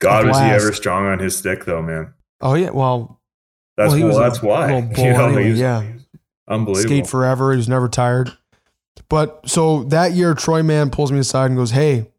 [0.00, 2.12] God, was he ever strong on his stick though, man?
[2.42, 3.20] Oh yeah, well,
[3.76, 4.66] That's Well, he well, was a that's why.
[4.66, 5.82] little bull You know, anyway, was yeah.
[6.48, 6.88] unbelievable.
[6.88, 7.52] skate forever.
[7.52, 8.32] He was never tired.
[9.08, 12.10] But so that year, Troy Mann pulls me aside and goes, Hey,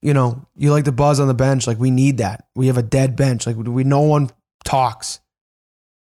[0.00, 1.66] you know, you like the buzz on the bench.
[1.66, 2.46] Like, we need that.
[2.56, 3.46] We have a dead bench.
[3.46, 4.30] Like, we, no one
[4.64, 5.20] talks.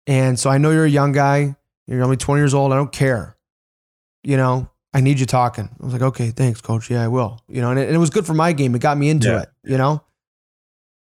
[0.06, 1.56] And so I know you're a young guy.
[1.88, 2.72] You're only 20 years old.
[2.72, 3.36] I don't care.
[4.24, 5.70] You know, I need you talking.
[5.82, 6.90] I was like, okay, thanks, coach.
[6.90, 7.42] Yeah, I will.
[7.48, 8.76] You know, and it, and it was good for my game.
[8.76, 9.42] It got me into Yeah.
[9.44, 10.04] it, you know?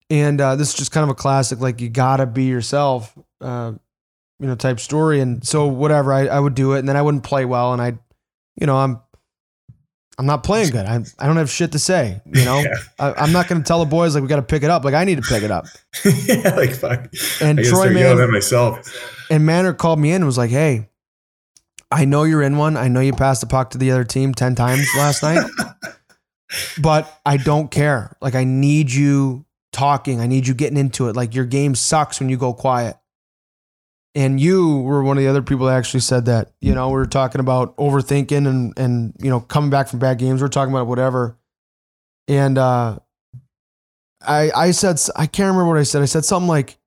[0.09, 3.73] And uh, this is just kind of a classic, like, you gotta be yourself, uh,
[4.39, 5.19] you know, type story.
[5.19, 6.79] And so, whatever, I, I would do it.
[6.79, 7.73] And then I wouldn't play well.
[7.73, 7.97] And I,
[8.59, 8.99] you know, I'm,
[10.17, 10.85] I'm not playing good.
[10.85, 12.59] I, I don't have shit to say, you know?
[12.59, 12.75] Yeah.
[12.99, 14.85] I, I'm not going to tell the boys, like, we got to pick it up.
[14.85, 15.65] Like, I need to pick it up.
[16.05, 17.11] yeah, like fuck.
[17.41, 18.87] And I Troy yelling at myself.
[19.29, 20.89] And Manor called me in and was like, "Hey,
[21.91, 22.77] I know you're in one.
[22.77, 25.49] I know you passed the puck to the other team ten times last night,
[26.81, 28.15] but I don't care.
[28.21, 29.45] Like, I need you
[29.75, 30.19] talking.
[30.19, 31.15] I need you getting into it.
[31.15, 32.97] Like, your game sucks when you go quiet."
[34.15, 36.51] And you were one of the other people that actually said that.
[36.61, 40.17] You know, we were talking about overthinking and and you know coming back from bad
[40.17, 40.41] games.
[40.41, 41.37] We are talking about whatever.
[42.27, 42.99] And uh,
[44.21, 46.01] I I said I can't remember what I said.
[46.01, 46.77] I said something like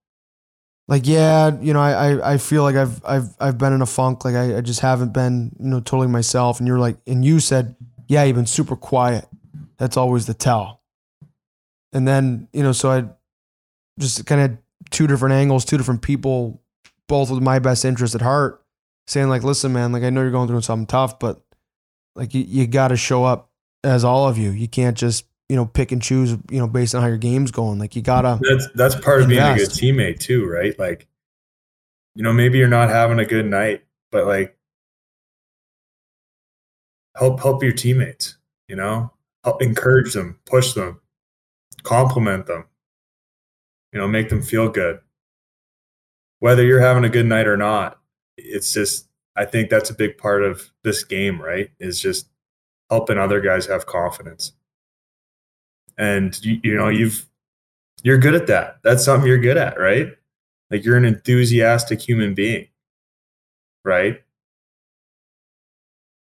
[0.88, 3.86] like yeah you know I, I i feel like i've i've i've been in a
[3.86, 7.24] funk like I, I just haven't been you know totally myself and you're like and
[7.24, 7.76] you said
[8.08, 9.26] yeah you've been super quiet
[9.76, 10.77] that's always the tell
[11.92, 13.04] and then you know so i
[13.98, 14.58] just kind of
[14.90, 16.60] two different angles two different people
[17.06, 18.64] both with my best interest at heart
[19.06, 21.40] saying like listen man like i know you're going through something tough but
[22.14, 23.50] like you, you got to show up
[23.84, 26.94] as all of you you can't just you know pick and choose you know based
[26.94, 29.68] on how your game's going like you gotta That's that's part of being a good
[29.70, 30.78] teammate too, right?
[30.78, 31.08] Like,
[32.14, 34.56] you know, maybe you're not having a good night, but like,
[37.16, 38.36] help help your teammates.
[38.68, 39.12] You know,
[39.44, 41.00] help encourage them, push them,
[41.88, 42.64] compliment them.
[43.92, 45.00] You know, make them feel good.
[46.40, 47.98] Whether you're having a good night or not,
[48.36, 51.70] it's just I think that's a big part of this game, right?
[51.80, 52.28] Is just
[52.90, 54.52] helping other guys have confidence.
[55.96, 57.26] And you, you know, you've
[58.02, 58.78] you're good at that.
[58.84, 60.08] That's something you're good at, right?
[60.70, 62.68] Like you're an enthusiastic human being,
[63.84, 64.20] right?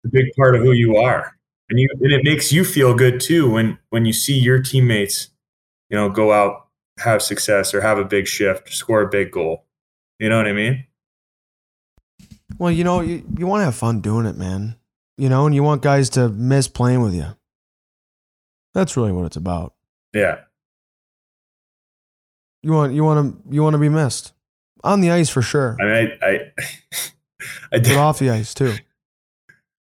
[0.04, 1.36] A big part of who you are,
[1.70, 5.31] and you and it makes you feel good too when when you see your teammates,
[5.92, 9.64] you know, go out have success or have a big shift, score a big goal.
[10.18, 10.86] You know what I mean?
[12.58, 14.76] Well, you know, you, you want to have fun doing it, man.
[15.18, 17.26] You know, and you want guys to miss playing with you.
[18.74, 19.74] That's really what it's about.
[20.14, 20.40] Yeah.
[22.62, 24.32] You want you want to you want to be missed
[24.84, 26.52] on the ice for sure, I mean, I I,
[27.72, 28.74] I, but off the ice too.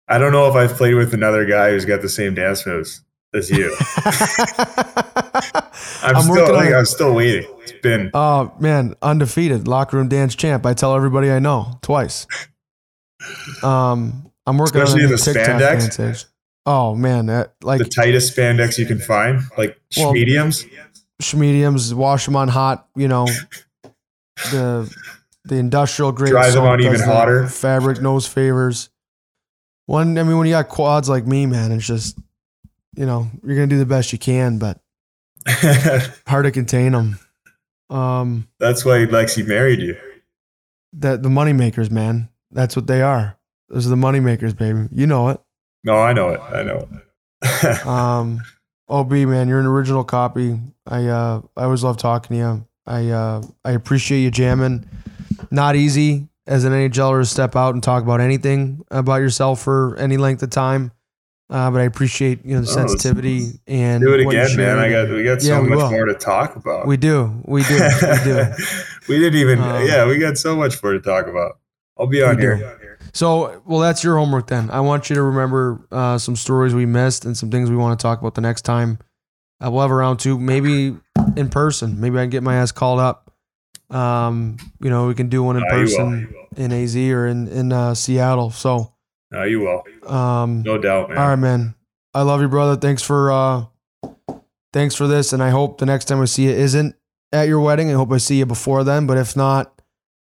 [0.08, 3.02] I don't know if I've played with another guy who's got the same dance moves
[3.36, 3.76] as you.
[6.10, 6.74] I'm, I'm still working like.
[6.74, 7.50] I'm still waiting.
[7.62, 10.66] It's been Oh man, undefeated locker room dance champ.
[10.66, 12.28] I tell everybody I know twice.
[13.64, 15.98] Um, I'm working Especially on the TikTok spandex?
[15.98, 16.26] dance.
[16.66, 20.66] Oh man, that, like the tightest spandex you can find, like Well, mediums.
[21.36, 22.88] mediums, wash them on hot.
[22.96, 23.28] You know,
[24.52, 24.92] the
[25.46, 27.48] the industrial grade Dry them on even hotter.
[27.48, 28.90] Fabric knows favors.
[29.88, 32.18] One, I mean, when you got quads like me, man, it's just
[32.96, 34.80] you know, you're gonna do the best you can, but
[36.28, 37.20] hard to contain them.
[37.90, 39.96] Um, That's why Lexi married you.
[40.94, 42.30] that the money makers, man.
[42.52, 43.38] That's what they are.
[43.70, 44.88] Those are the money makers, baby.
[44.92, 45.40] You know it.
[45.84, 46.40] No, I know it.
[46.42, 47.86] I know it.
[47.86, 48.42] Um,
[48.90, 50.60] OB, man, you're an original copy.
[50.88, 52.68] I uh, I always love talking to you.
[52.88, 54.88] I uh, I appreciate you jamming.
[55.52, 59.96] Not easy as an NHLer to step out and talk about anything about yourself for
[59.98, 60.92] any length of time.
[61.48, 64.80] Uh, but I appreciate you know the Oh, let's- sensitivity and Do it again, man.
[64.80, 65.92] I got we got so Yeah, we much will.
[65.92, 66.88] more to talk about.
[66.88, 68.46] We do, we do, we do.
[69.10, 69.60] we didn't even.
[69.60, 71.60] Um, yeah, we got so much more to talk about.
[72.00, 73.00] I'll be on here.
[73.14, 74.70] So, well, that's your homework then.
[74.72, 77.98] I want you to remember uh, some stories we missed and some things we want
[77.98, 78.98] to talk about the next time.
[79.64, 80.98] Uh, we'll have a round two, maybe
[81.38, 82.02] in person.
[82.02, 83.32] Maybe I can get my ass called up.
[83.90, 85.86] Um, you know, we can do one in No, you will.
[85.86, 88.50] person in AZ or in in uh, Seattle.
[88.52, 88.92] So,
[89.32, 89.84] No, you will.
[90.08, 91.18] Um, No doubt, man.
[91.18, 91.76] all right, man.
[92.14, 92.76] I love you, brother.
[92.76, 93.66] Thanks for uh,
[94.74, 96.96] thanks for this, and I hope the next time I see you isn't
[97.34, 97.90] at your wedding.
[97.90, 99.06] I hope I see you before then.
[99.08, 99.82] But if not,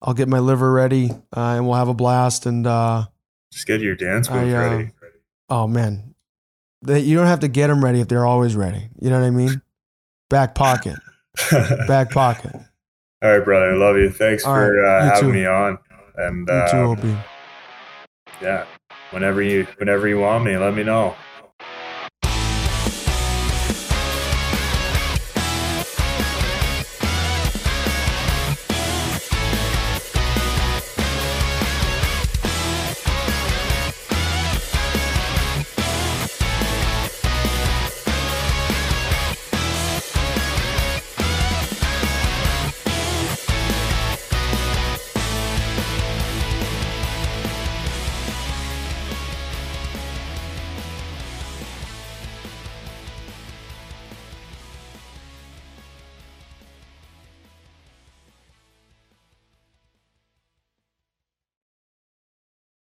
[0.02, 2.44] I'll get my liver ready uh, and we'll have a blast.
[2.46, 3.06] And uh,
[3.52, 4.90] Just get your dance moves I, uh, ready.
[5.48, 6.14] Oh man,
[6.82, 8.88] they, you don't have to get them ready if they're always ready.
[9.00, 9.62] You know what I mean?
[10.28, 10.96] Back pocket,
[11.88, 12.52] back pocket.
[13.22, 13.72] All right, brother.
[13.72, 14.10] I love you.
[14.10, 15.32] Thanks All for right, uh, you having too.
[15.32, 15.78] me on.
[16.16, 17.16] And You too, Opie.
[18.42, 18.66] yeah,
[19.10, 21.14] whenever you whenever you want me, let me know.